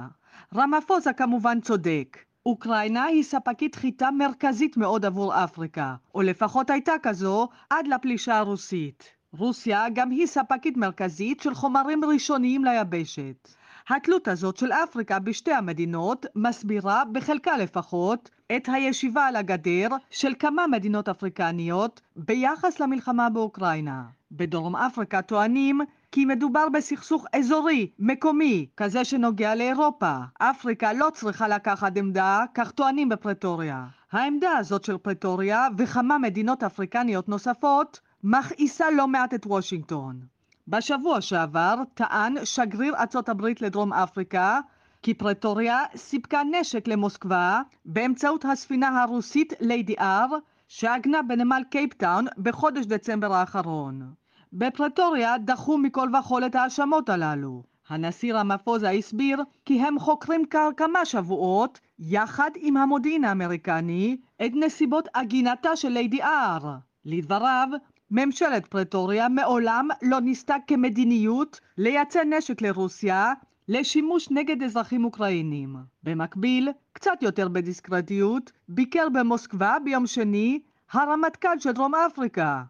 [0.54, 2.18] רמפוזה כמובן צודק.
[2.46, 9.04] אוקראינה היא ספקית חיטה מרכזית מאוד עבור אפריקה, או לפחות הייתה כזו עד לפלישה הרוסית.
[9.32, 13.48] רוסיה גם היא ספקית מרכזית של חומרים ראשוניים ליבשת.
[13.88, 20.66] התלות הזאת של אפריקה בשתי המדינות מסבירה, בחלקה לפחות, את הישיבה על הגדר של כמה
[20.66, 24.02] מדינות אפריקניות ביחס למלחמה באוקראינה.
[24.32, 25.80] בדרום אפריקה טוענים
[26.12, 30.16] כי מדובר בסכסוך אזורי, מקומי, כזה שנוגע לאירופה.
[30.38, 33.86] אפריקה לא צריכה לקחת עמדה, כך טוענים בפרטוריה.
[34.12, 40.31] העמדה הזאת של פרטוריה וכמה מדינות אפריקניות נוספות מכעיסה לא מעט את וושינגטון.
[40.72, 44.60] בשבוע שעבר טען שגריר ארצות הברית לדרום אפריקה
[45.02, 50.26] כי פרטוריה סיפקה נשק למוסקבה באמצעות הספינה הרוסית ליידי אר
[50.68, 54.12] שעגנה בנמל קייפטאון בחודש דצמבר האחרון.
[54.52, 57.62] בפרטוריה דחו מכל וכול את ההאשמות הללו.
[57.88, 65.08] הנשיא רמפוסה הסביר כי הם חוקרים כבר כמה שבועות, יחד עם המודיעין האמריקני, את נסיבות
[65.14, 66.76] עגינתה של ליידי אר.
[67.04, 67.68] לדבריו,
[68.14, 73.32] ממשלת פרטוריה מעולם לא ניסתה כמדיניות לייצא נשק לרוסיה
[73.68, 75.76] לשימוש נגד אזרחים אוקראינים.
[76.02, 80.60] במקביל, קצת יותר בדיסקרטיות, ביקר במוסקבה ביום שני
[80.92, 82.62] הרמטכ"ל של דרום אפריקה.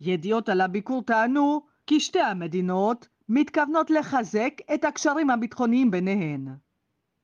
[0.00, 6.48] ידיעות על הביקור טענו כי שתי המדינות מתכוונות לחזק את הקשרים הביטחוניים ביניהן.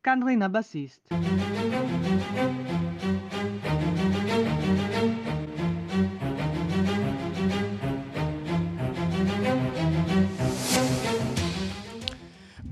[0.03, 1.09] כאן רינה בסיסט.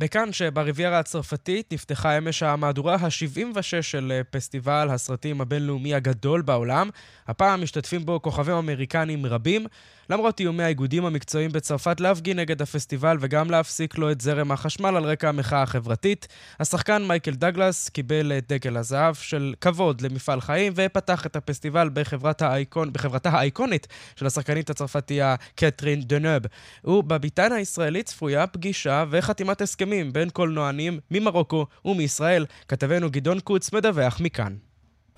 [0.01, 6.91] בכאן שבריביירה הצרפתית נפתחה אמש המהדורה ה-76 של אה, פסטיבל הסרטים הבינלאומי הגדול בעולם.
[7.29, 9.67] הפעם משתתפים בו כוכבים אמריקנים רבים.
[10.11, 15.05] למרות איומי האיגודים המקצועיים בצרפת להפגין נגד הפסטיבל וגם להפסיק לו את זרם החשמל על
[15.05, 16.29] רקע המחאה החברתית,
[16.61, 22.42] השחקן מייקל דגלס קיבל את דגל הזהב של כבוד למפעל חיים ופתח את הפסטיבל בחברת
[22.42, 26.42] האייקון, בחברתה האייקונית של השחקנית הצרפתייה קטרין דנוב.
[26.85, 32.46] ובביתן הישראלית צפויה פגישה וחתימת הסכמים בין קולנוענים ממרוקו ומישראל.
[32.68, 34.70] כתבנו גדעון קוץ מדווח מכאן.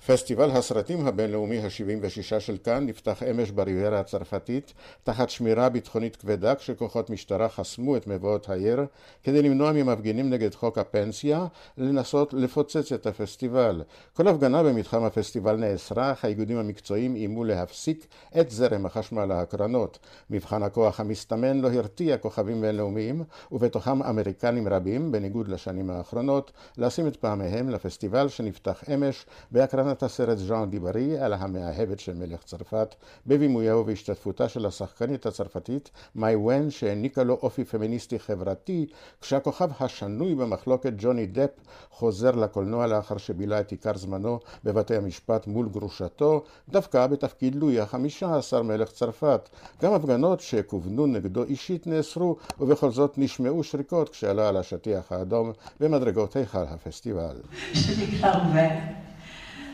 [0.07, 7.09] פסטיבל הסרטים הבינלאומי ה-76 של כאן נפתח אמש בריביירה הצרפתית תחת שמירה ביטחונית כבדה כשכוחות
[7.09, 8.85] משטרה חסמו את מבואות העיר
[9.23, 11.45] כדי למנוע ממפגינים נגד חוק הפנסיה
[11.77, 13.83] לנסות לפוצץ את הפסטיבל.
[14.13, 18.07] כל הפגנה במתחם הפסטיבל נאסרה אך האיגודים המקצועיים איימו להפסיק
[18.39, 19.99] את זרם החשמל להקרנות.
[20.29, 27.15] מבחן הכוח המסתמן לא הרתיע כוכבים בינלאומיים ובתוכם אמריקנים רבים בניגוד לשנים האחרונות לשים את
[27.15, 32.95] פעמיהם לפסטיבל שנפתח אמש בהקרנת תחנת הסרט ז'אן דיברי על המאהבת של מלך צרפת,
[33.27, 38.85] בבימויה ובהשתתפותה של השחקנית הצרפתית מאי ון שהעניקה לו אופי פמיניסטי חברתי,
[39.21, 41.49] כשהכוכב השנוי במחלוקת ג'וני דפ
[41.91, 48.37] חוזר לקולנוע לאחר שבילה את עיקר זמנו בבתי המשפט מול גרושתו, דווקא בתפקיד לואי החמישה
[48.37, 49.49] עשר מלך צרפת.
[49.81, 56.35] גם הפגנות שכוונו נגדו אישית נאסרו, ובכל זאת נשמעו שריקות כשעלה על השטיח האדום במדרגות
[56.35, 57.35] היכל הפסטיבל.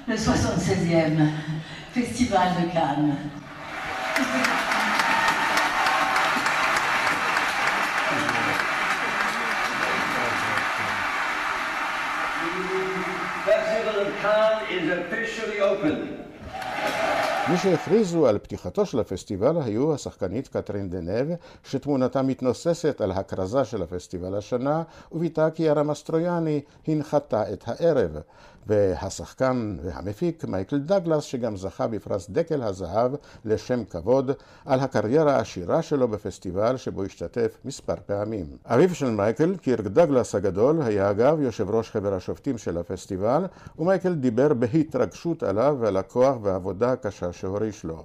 [0.10, 1.24] Le 76e
[1.93, 3.15] Festival de Cannes.
[17.50, 23.82] מי שהכריזו על פתיחתו של הפסטיבל היו השחקנית קטרין דנב, שתמונתה מתנוססת על הכרזה של
[23.84, 28.12] הפסטיבל השנה, וביתה כי ירה מסטרויאני הנחתה את הערב.
[28.67, 33.12] והשחקן והמפיק מייקל דגלס, שגם זכה בפרס דקל הזהב
[33.45, 34.32] לשם כבוד
[34.65, 38.45] על הקריירה העשירה שלו בפסטיבל שבו השתתף מספר פעמים.
[38.65, 43.45] אביו של מייקל, קירק דגלס הגדול, היה אגב יושב ראש חבר השופטים של הפסטיבל,
[43.80, 48.04] ומייקל דיבר בהתרגשות עליו ועל הכוח והעבודה הקשה שהוריש לו.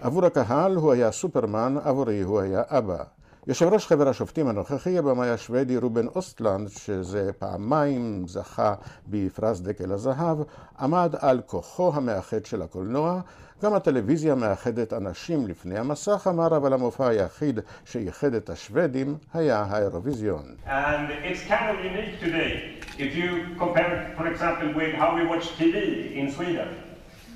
[0.00, 3.13] עבור הקהל הוא היה סופרמן, עבורי הוא היה אבא.
[3.46, 8.74] יושב ראש חבר השופטים הנוכחי, הבמאי השוודי רובן אוסטלנד, שזה פעמיים זכה
[9.06, 10.38] בפרס דקל הזהב,
[10.80, 13.20] עמד על כוחו המאחד של הקולנוע.
[13.62, 20.54] גם הטלוויזיה מאחדת אנשים לפני המסך, אמר, אבל המופע היחיד שאיחד את השוודים היה האירוויזיון.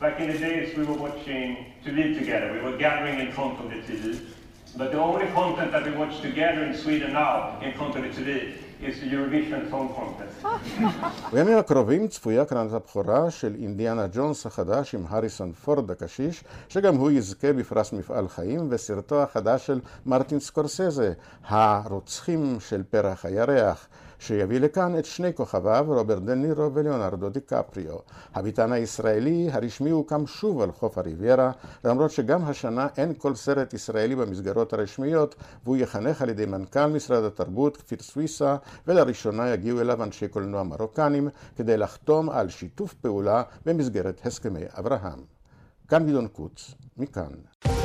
[0.00, 1.48] Back in the days we were watching
[1.84, 2.48] TV together.
[2.56, 4.04] We were gathering in front of the TV.
[4.78, 8.28] But the only content that we watch together in Sweden now, in the TV,
[8.80, 10.46] is the Eurovision Song Contest.
[11.32, 17.10] בימים הקרובים צפויה קרנת הבכורה של אינדיאנה ג'ונס החדש עם הריסון פורד הקשיש, שגם הוא
[17.10, 21.12] יזכה בפרס מפעל חיים, וסרטו החדש של מרטין סקורסזה,
[21.48, 23.88] הרוצחים של פרח הירח.
[24.18, 27.96] שיביא לכאן את שני כוכביו, רוברט דה נירו וליאונרדו דיקפריו.
[28.34, 31.50] הביתן הישראלי הרשמי הוקם שוב על חוף הריביירה,
[31.84, 37.24] למרות שגם השנה אין כל סרט ישראלי במסגרות הרשמיות, והוא יחנך על ידי מנכ"ל משרד
[37.24, 44.26] התרבות, כפיר סוויסה, ולראשונה יגיעו אליו אנשי קולנוע מרוקנים, כדי לחתום על שיתוף פעולה במסגרת
[44.26, 45.20] הסכמי אברהם.
[45.88, 47.77] כאן גדעון קוץ, מכאן.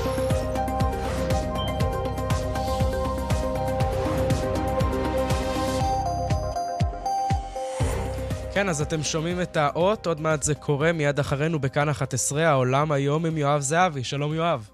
[8.63, 12.91] כן, אז אתם שומעים את האות, עוד מעט זה קורה, מיד אחרינו בכאן 11, העולם
[12.91, 14.03] היום עם יואב זהבי.
[14.03, 14.69] שלום יואב.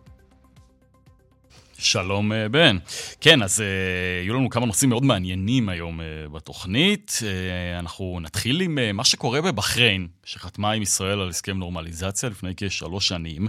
[1.78, 2.78] שלום אה, בן.
[3.22, 3.64] כן, אז uh,
[4.24, 7.20] יהיו לנו כמה נושאים מאוד מעניינים היום uh, בתוכנית.
[7.80, 13.48] אנחנו נתחיל עם מה שקורה בבחריין, שחתמה עם ישראל על הסכם נורמליזציה לפני כשלוש שנים,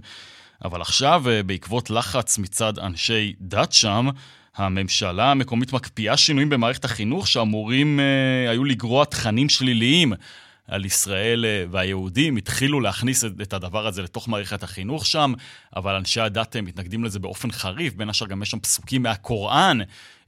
[0.65, 4.09] אבל עכשיו, בעקבות לחץ מצד אנשי דת שם,
[4.61, 10.13] הממשלה המקומית מקפיאה שינויים במערכת החינוך שאמורים אה, היו לגרוע תכנים שליליים
[10.69, 12.37] על ישראל אה, והיהודים.
[12.37, 15.33] התחילו להכניס את, את הדבר הזה לתוך מערכת החינוך שם,
[15.77, 17.95] אבל אנשי הדת אה, מתנגדים לזה באופן חריף.
[17.95, 19.79] בין השאר גם יש שם פסוקים מהקוראן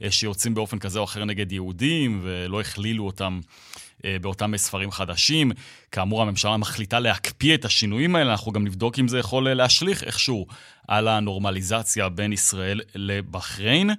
[0.02, 3.40] אה, שיוצאים באופן כזה או אחר נגד יהודים, ולא הכלילו אותם.
[4.04, 5.52] אה, באותם ספרים חדשים.
[5.92, 10.04] כאמור, הממשלה מחליטה להקפיא את השינויים האלה, אנחנו גם נבדוק אם זה יכול אה, להשליך
[10.04, 10.46] איכשהו
[10.88, 13.90] על הנורמליזציה בין ישראל לבחריין.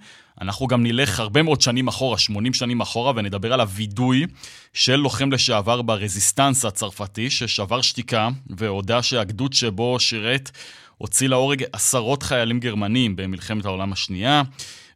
[0.42, 4.26] אנחנו גם נלך הרבה מאוד שנים אחורה, 80 שנים אחורה, ונדבר על הווידוי
[4.74, 10.52] של לוחם לשעבר ברזיסטנס הצרפתי, ששבר שתיקה והודה שהגדוד שבו שירת
[10.98, 14.42] הוציא להורג עשרות חיילים גרמנים במלחמת העולם השנייה.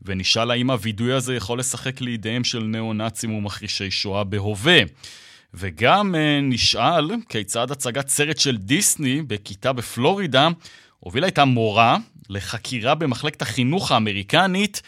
[0.02, 4.80] ונשאל האם הווידוי הזה יכול לשחק לידיהם של ניאו-נאצים ומכחישי שואה בהווה.
[5.54, 10.48] וגם נשאל כיצד הצגת סרט של דיסני בכיתה בפלורידה
[11.00, 11.98] הובילה את המורה
[12.30, 14.82] לחקירה במחלקת החינוך האמריקנית,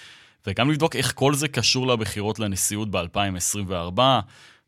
[0.49, 4.01] וגם לבדוק איך כל זה קשור לבחירות לנשיאות ב-2024.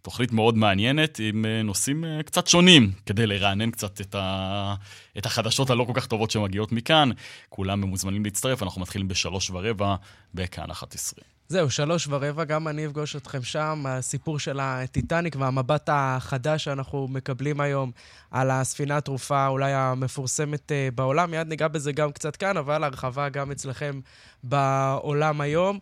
[0.02, 4.76] תוכנית מאוד מעניינת עם אה, נושאים אה, קצת שונים, כדי לרענן קצת את, ה...
[5.18, 7.10] את החדשות הלא כל כך טובות שמגיעות מכאן.
[7.50, 9.96] כולם מוזמנים להצטרף, אנחנו מתחילים בשלוש ורבע
[10.34, 11.20] בכאן 11.
[11.52, 13.84] זהו, שלוש ורבע, גם אני אפגוש אתכם שם.
[13.88, 17.92] הסיפור של הטיטניק והמבט החדש שאנחנו מקבלים היום
[18.32, 21.32] על הספינה התרופה, אולי המפורסמת אה, בעולם.
[21.32, 24.00] מיד ניגע בזה גם קצת כאן, אבל הרחבה גם אצלכם
[24.44, 25.80] בעולם היום.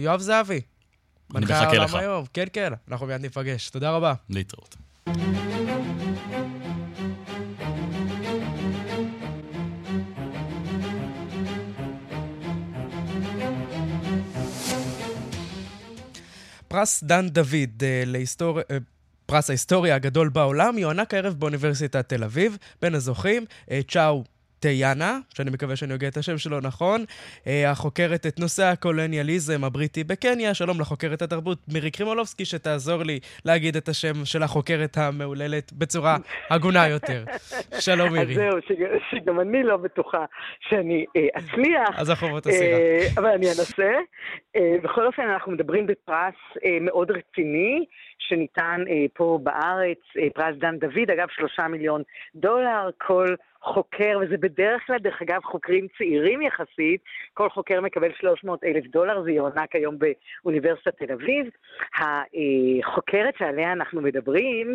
[0.00, 0.60] יואב זהבי,
[1.34, 1.94] אני מחכה לך.
[1.94, 2.24] היום.
[2.32, 3.70] כן, כן, אנחנו מיד ניפגש.
[3.70, 4.14] תודה רבה.
[4.30, 4.76] להתראות.
[16.78, 18.64] פרס דן דוד אה, להיסטוריה...
[18.70, 18.76] אה,
[19.26, 22.56] פרס ההיסטוריה הגדול בעולם יוענק הערב באוניברסיטת תל אביב.
[22.82, 24.24] בין הזוכים, אה, צ'או
[24.60, 27.04] טיאנה, שאני מקווה שאני הוגה את השם שלו נכון,
[27.46, 30.54] אה, החוקרת את נושא הקולוניאליזם הבריטי בקניה.
[30.54, 36.16] שלום לחוקרת התרבות מירי קרימולובסקי, שתעזור לי להגיד את השם של החוקרת המהוללת בצורה
[36.50, 37.24] הגונה יותר.
[37.86, 38.32] שלום מירי.
[38.32, 40.24] אז זהו, שג, שגם אני לא בטוחה
[40.68, 41.88] שאני אה, אצליח.
[41.96, 42.78] אז החובות הסירה.
[42.78, 43.92] אה, אבל אני אנסה.
[44.56, 46.34] אה, בכל אופן, אנחנו מדברים בפרס
[46.64, 47.84] אה, מאוד רציני.
[48.18, 52.02] שניתן אה, פה בארץ, אה, פרס דן דוד, אגב, שלושה מיליון
[52.34, 57.00] דולר, כל חוקר, וזה בדרך כלל, דרך אגב, חוקרים צעירים יחסית,
[57.34, 61.46] כל חוקר מקבל 300 אלף דולר, זה יוענק היום באוניברסיטת תל אביב.
[61.98, 64.74] החוקרת שעליה אנחנו מדברים,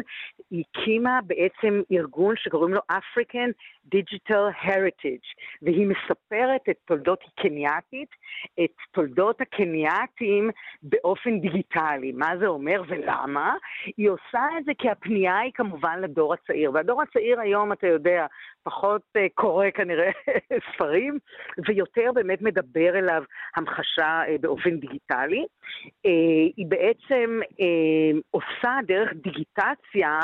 [0.52, 3.52] הקימה בעצם ארגון שקוראים לו African
[3.96, 5.28] Digital Heritage,
[5.62, 8.10] והיא מספרת את תולדות, היא קנייתית,
[8.64, 10.50] את תולדות הקנייתים
[10.84, 12.12] באופן דיגיטלי.
[12.12, 13.33] מה זה אומר ולמה?
[13.98, 18.26] היא עושה את זה כי הפנייה היא כמובן לדור הצעיר, והדור הצעיר היום, אתה יודע,
[18.64, 20.12] פחות uh, קורא כנראה
[20.74, 21.20] ספרים,
[21.68, 23.24] ויותר באמת מדבר אליו
[23.56, 25.46] המחשה uh, באופן דיגיטלי.
[25.88, 30.20] Uh, היא בעצם uh, עושה דרך דיגיטציה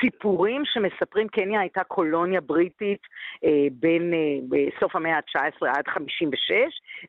[0.00, 3.00] סיפורים שמספרים, קניה הייתה קולוניה בריטית
[3.44, 6.52] אה, בין, אה, בסוף המאה ה-19 עד 56,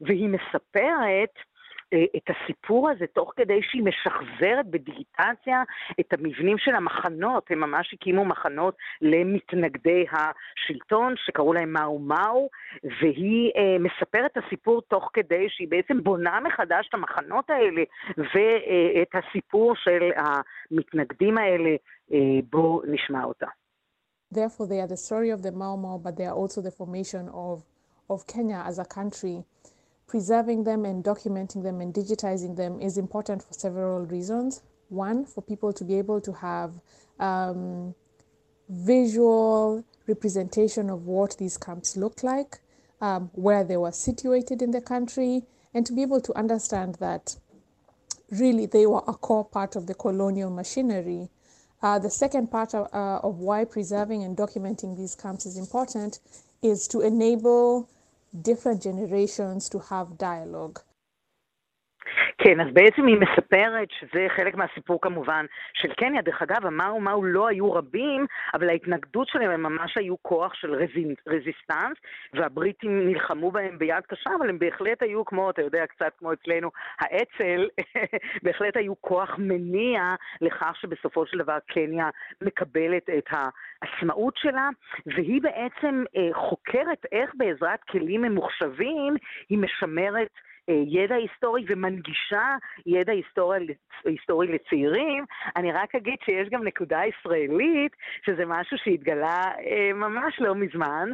[0.01, 1.33] והיא מספרת
[2.17, 5.63] את הסיפור הזה תוך כדי שהיא משחזרת בדיגיטציה
[5.99, 7.45] את המבנים של המחנות.
[7.49, 12.49] הם ממש הקימו מחנות למתנגדי השלטון, שקראו להם מאו מאו,
[12.83, 17.83] והיא אה, מספרת את הסיפור תוך כדי שהיא בעצם בונה מחדש את המחנות האלה
[18.17, 21.75] ואת הסיפור של המתנגדים האלה.
[22.13, 22.17] אה,
[22.49, 23.47] בואו נשמע אותה.
[24.33, 27.27] Therefore, they are the story of the Mau Mau, but they are also the formation
[27.33, 27.63] of,
[28.09, 29.43] of Kenya as a country.
[30.11, 34.61] Preserving them and documenting them and digitizing them is important for several reasons.
[34.89, 36.73] One, for people to be able to have
[37.17, 37.95] um,
[38.67, 42.59] visual representation of what these camps looked like,
[42.99, 45.43] um, where they were situated in the country,
[45.73, 47.37] and to be able to understand that
[48.29, 51.29] really they were a core part of the colonial machinery.
[51.81, 56.19] Uh, the second part of, uh, of why preserving and documenting these camps is important
[56.61, 57.87] is to enable
[58.39, 60.81] different generations to have dialogue.
[62.43, 66.21] כן, אז בעצם היא מספרת שזה חלק מהסיפור כמובן של קניה.
[66.21, 70.75] דרך אגב, המאו מאו לא היו רבים, אבל ההתנגדות שלהם הם ממש היו כוח של
[71.27, 71.97] רזיסטנס,
[72.33, 76.71] והבריטים נלחמו בהם ביד קשה, אבל הם בהחלט היו כמו, אתה יודע, קצת כמו אצלנו,
[76.99, 77.67] האצ"ל,
[78.43, 82.09] בהחלט היו כוח מניע לכך שבסופו של דבר קניה
[82.41, 84.69] מקבלת את העצמאות שלה,
[85.05, 89.15] והיא בעצם אה, חוקרת איך בעזרת כלים ממוחשבים
[89.49, 90.29] היא משמרת
[90.67, 92.55] ידע היסטורי ומנגישה
[92.85, 93.67] ידע היסטורי,
[94.05, 95.25] היסטורי לצעירים.
[95.55, 97.95] אני רק אגיד שיש גם נקודה ישראלית,
[98.25, 101.09] שזה משהו שהתגלה אה, ממש לא מזמן.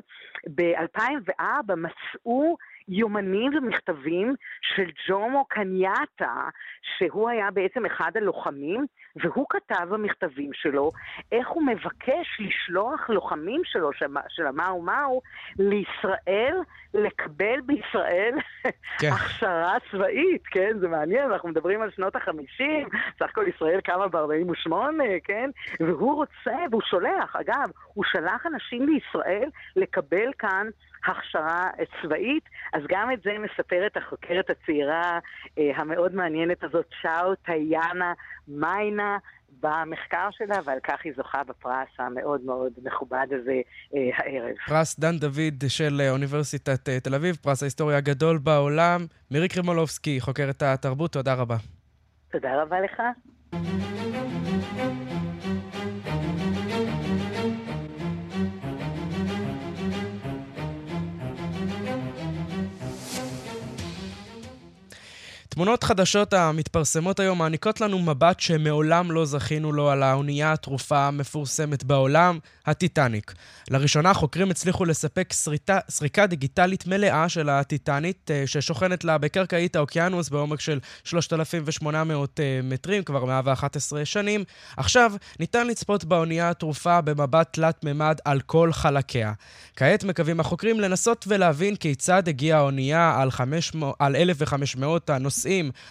[0.56, 2.58] ב-2004 מצאו
[2.90, 6.50] יומנים ומכתבים של ג'ומו קנייתה,
[6.98, 8.86] שהוא היה בעצם אחד הלוחמים,
[9.16, 10.92] והוא כתב במכתבים שלו
[11.32, 13.90] איך הוא מבקש לשלוח לוחמים שלו,
[14.30, 15.22] של המאו מאו,
[15.60, 16.56] לישראל,
[16.94, 18.34] לקבל בישראל
[19.00, 19.08] כן.
[19.12, 20.80] הכשרה צבאית, כן?
[20.80, 22.88] זה מעניין, אנחנו מדברים על שנות החמישים,
[23.20, 24.72] סך הכל ישראל קמה ב-48,
[25.24, 25.50] כן?
[25.80, 30.68] והוא רוצה, והוא שולח, אגב, הוא שלח אנשים לישראל לקבל כאן
[31.08, 31.70] הכשרה
[32.02, 32.44] צבאית,
[32.74, 35.20] אז גם את זה מספרת החוקרת הצעירה
[35.58, 38.14] אה, המאוד מעניינת הזאת, שאו טייאנה
[38.48, 39.18] מיינה,
[39.62, 43.62] במחקר שלה, ועל כך היא זוכה בפרס המאוד מאוד מכובד הזה
[43.96, 44.56] אה, הערב.
[44.68, 49.06] פרס דן דוד של אוניברסיטת אה, תל אביב, פרס ההיסטוריה הגדול בעולם.
[49.32, 51.56] מירי קרימולובסקי, חוקרת התרבות, תודה רבה.
[52.32, 53.02] תודה רבה לך.
[65.58, 71.84] תמונות חדשות המתפרסמות היום מעניקות לנו מבט שמעולם לא זכינו לו על האונייה התרופה המפורסמת
[71.84, 73.34] בעולם, הטיטניק.
[73.72, 80.30] לראשונה חוקרים הצליחו לספק סריטה, סריקה דיגיטלית מלאה של הטיטנית, אה, ששוכנת לה בקרקעית האוקיינוס
[80.30, 84.44] בעומק של 3,800 אה, מטרים, כבר 111 שנים.
[84.78, 89.34] עכשיו ניתן לצפות באונייה התרופה במבט תלת-ממד על כל חלקיה.
[89.76, 95.47] כעת מקווים החוקרים לנסות ולהבין כיצד הגיעה האונייה על, 500, על 1,500 הנוסעים,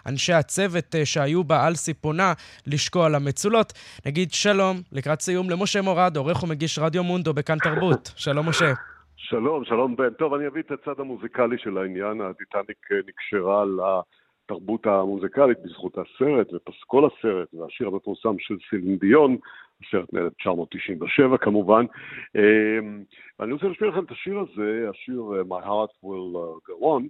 [0.06, 2.32] אנשי הצוות אה, שהיו בה על סיפונה,
[2.66, 3.72] לשקוע על המצולות.
[4.06, 8.12] נגיד שלום, לקראת סיום, למשה מורד, עורך ומגיש רדיו מונדו בכאן תרבות.
[8.16, 8.72] שלום, משה.
[9.16, 10.10] שלום, שלום בן.
[10.10, 12.20] טוב, אני אביא את הצד המוזיקלי של העניין.
[12.20, 19.36] הטיטניק אה, נקשרה לתרבות המוזיקלית בזכות הסרט ופסקול הסרט והשיר המפורסם של סילין דיון,
[19.82, 21.84] הסרט מ-1997 כמובן.
[22.36, 23.02] אמ,
[23.38, 26.36] ואני רוצה להשמיע לכם את השיר הזה, השיר אה, My Heart Will
[26.68, 27.02] Go On,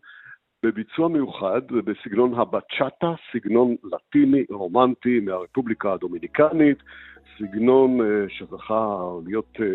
[0.66, 6.78] בביצוע מיוחד בסגנון הבצ'אטה, סגנון לטיני רומנטי מהרפובליקה הדומיניקנית,
[7.38, 9.66] סגנון אה, שזכה להיות, אה,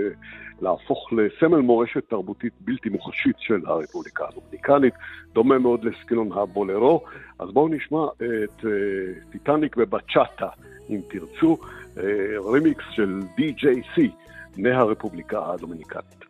[0.61, 4.93] להפוך לסמל מורשת תרבותית בלתי מוחשית של הרפובליקה הדומיניקנית,
[5.33, 7.03] דומה מאוד לסגנון הבולרו.
[7.39, 10.47] אז בואו נשמע את אה, טיטניק בבצ'אטה,
[10.89, 11.57] אם תרצו,
[12.53, 14.01] רימיקס של DJC
[14.57, 16.25] מהרפובליקה הדומיניקנית.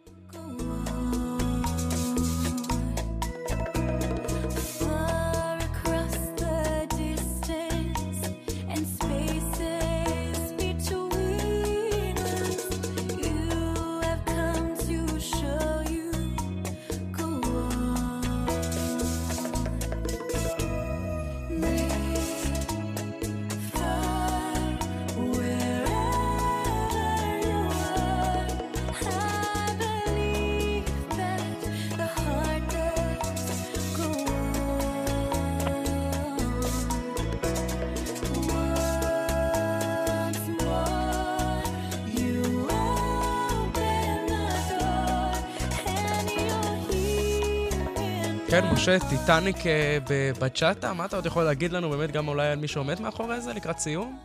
[48.82, 49.98] משה, טיטניק אה,
[50.42, 53.54] בצ'אטה, מה אתה עוד יכול להגיד לנו באמת גם אולי על מי שעומד מאחורי זה
[53.54, 54.18] לקראת סיום?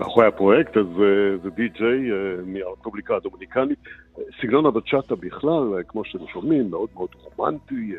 [0.00, 3.78] מאחורי הפרויקט, אז אה, זה די-ג'יי אה, מהרפובליקה הדומיניקנית.
[4.40, 7.92] סגנון הבצ'אטה בכלל, כמו שאתם שומעים, מאוד מאוד רומנטי,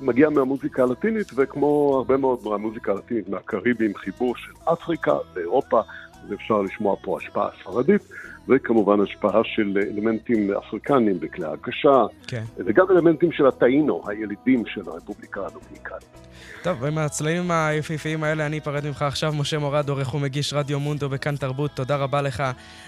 [0.00, 5.80] מגיע מהמוזיקה הלטינית, וכמו הרבה מאוד מהמוזיקה הלטינית מהקריבים, חיבור של אפריקה ואירופה,
[6.24, 8.02] אז אפשר לשמוע פה השפעה ספרדית.
[8.48, 12.42] וכמובן השפעה של אלמנטים אפריקניים בכלי הקשה, כן.
[12.56, 16.28] וגם אלמנטים של הטאינו, הילידים של הרפובליקה הדומיניקנית.
[16.62, 19.32] טוב, ועם הצלעים היפהפיים האלה אני אפרד ממך עכשיו.
[19.32, 22.42] משה מורד, עורך ומגיש רדיו מונדו בכאן תרבות, תודה רבה לך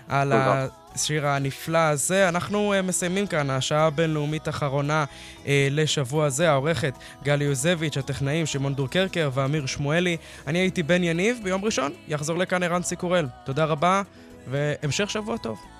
[0.08, 0.66] על תודה.
[0.94, 2.28] השיר הנפלא הזה.
[2.28, 5.04] אנחנו uh, מסיימים כאן, השעה הבינלאומית האחרונה
[5.44, 6.50] uh, לשבוע זה.
[6.50, 6.94] העורכת
[7.24, 10.16] גלי יוזביץ', הטכנאים שמעון דורקרקר ואמיר שמואלי.
[10.46, 13.26] אני הייתי בן יניב, ביום ראשון יחזור לכאן ערן סיקורל.
[13.44, 14.02] תודה רבה.
[14.46, 15.79] והמשך שבוע טוב.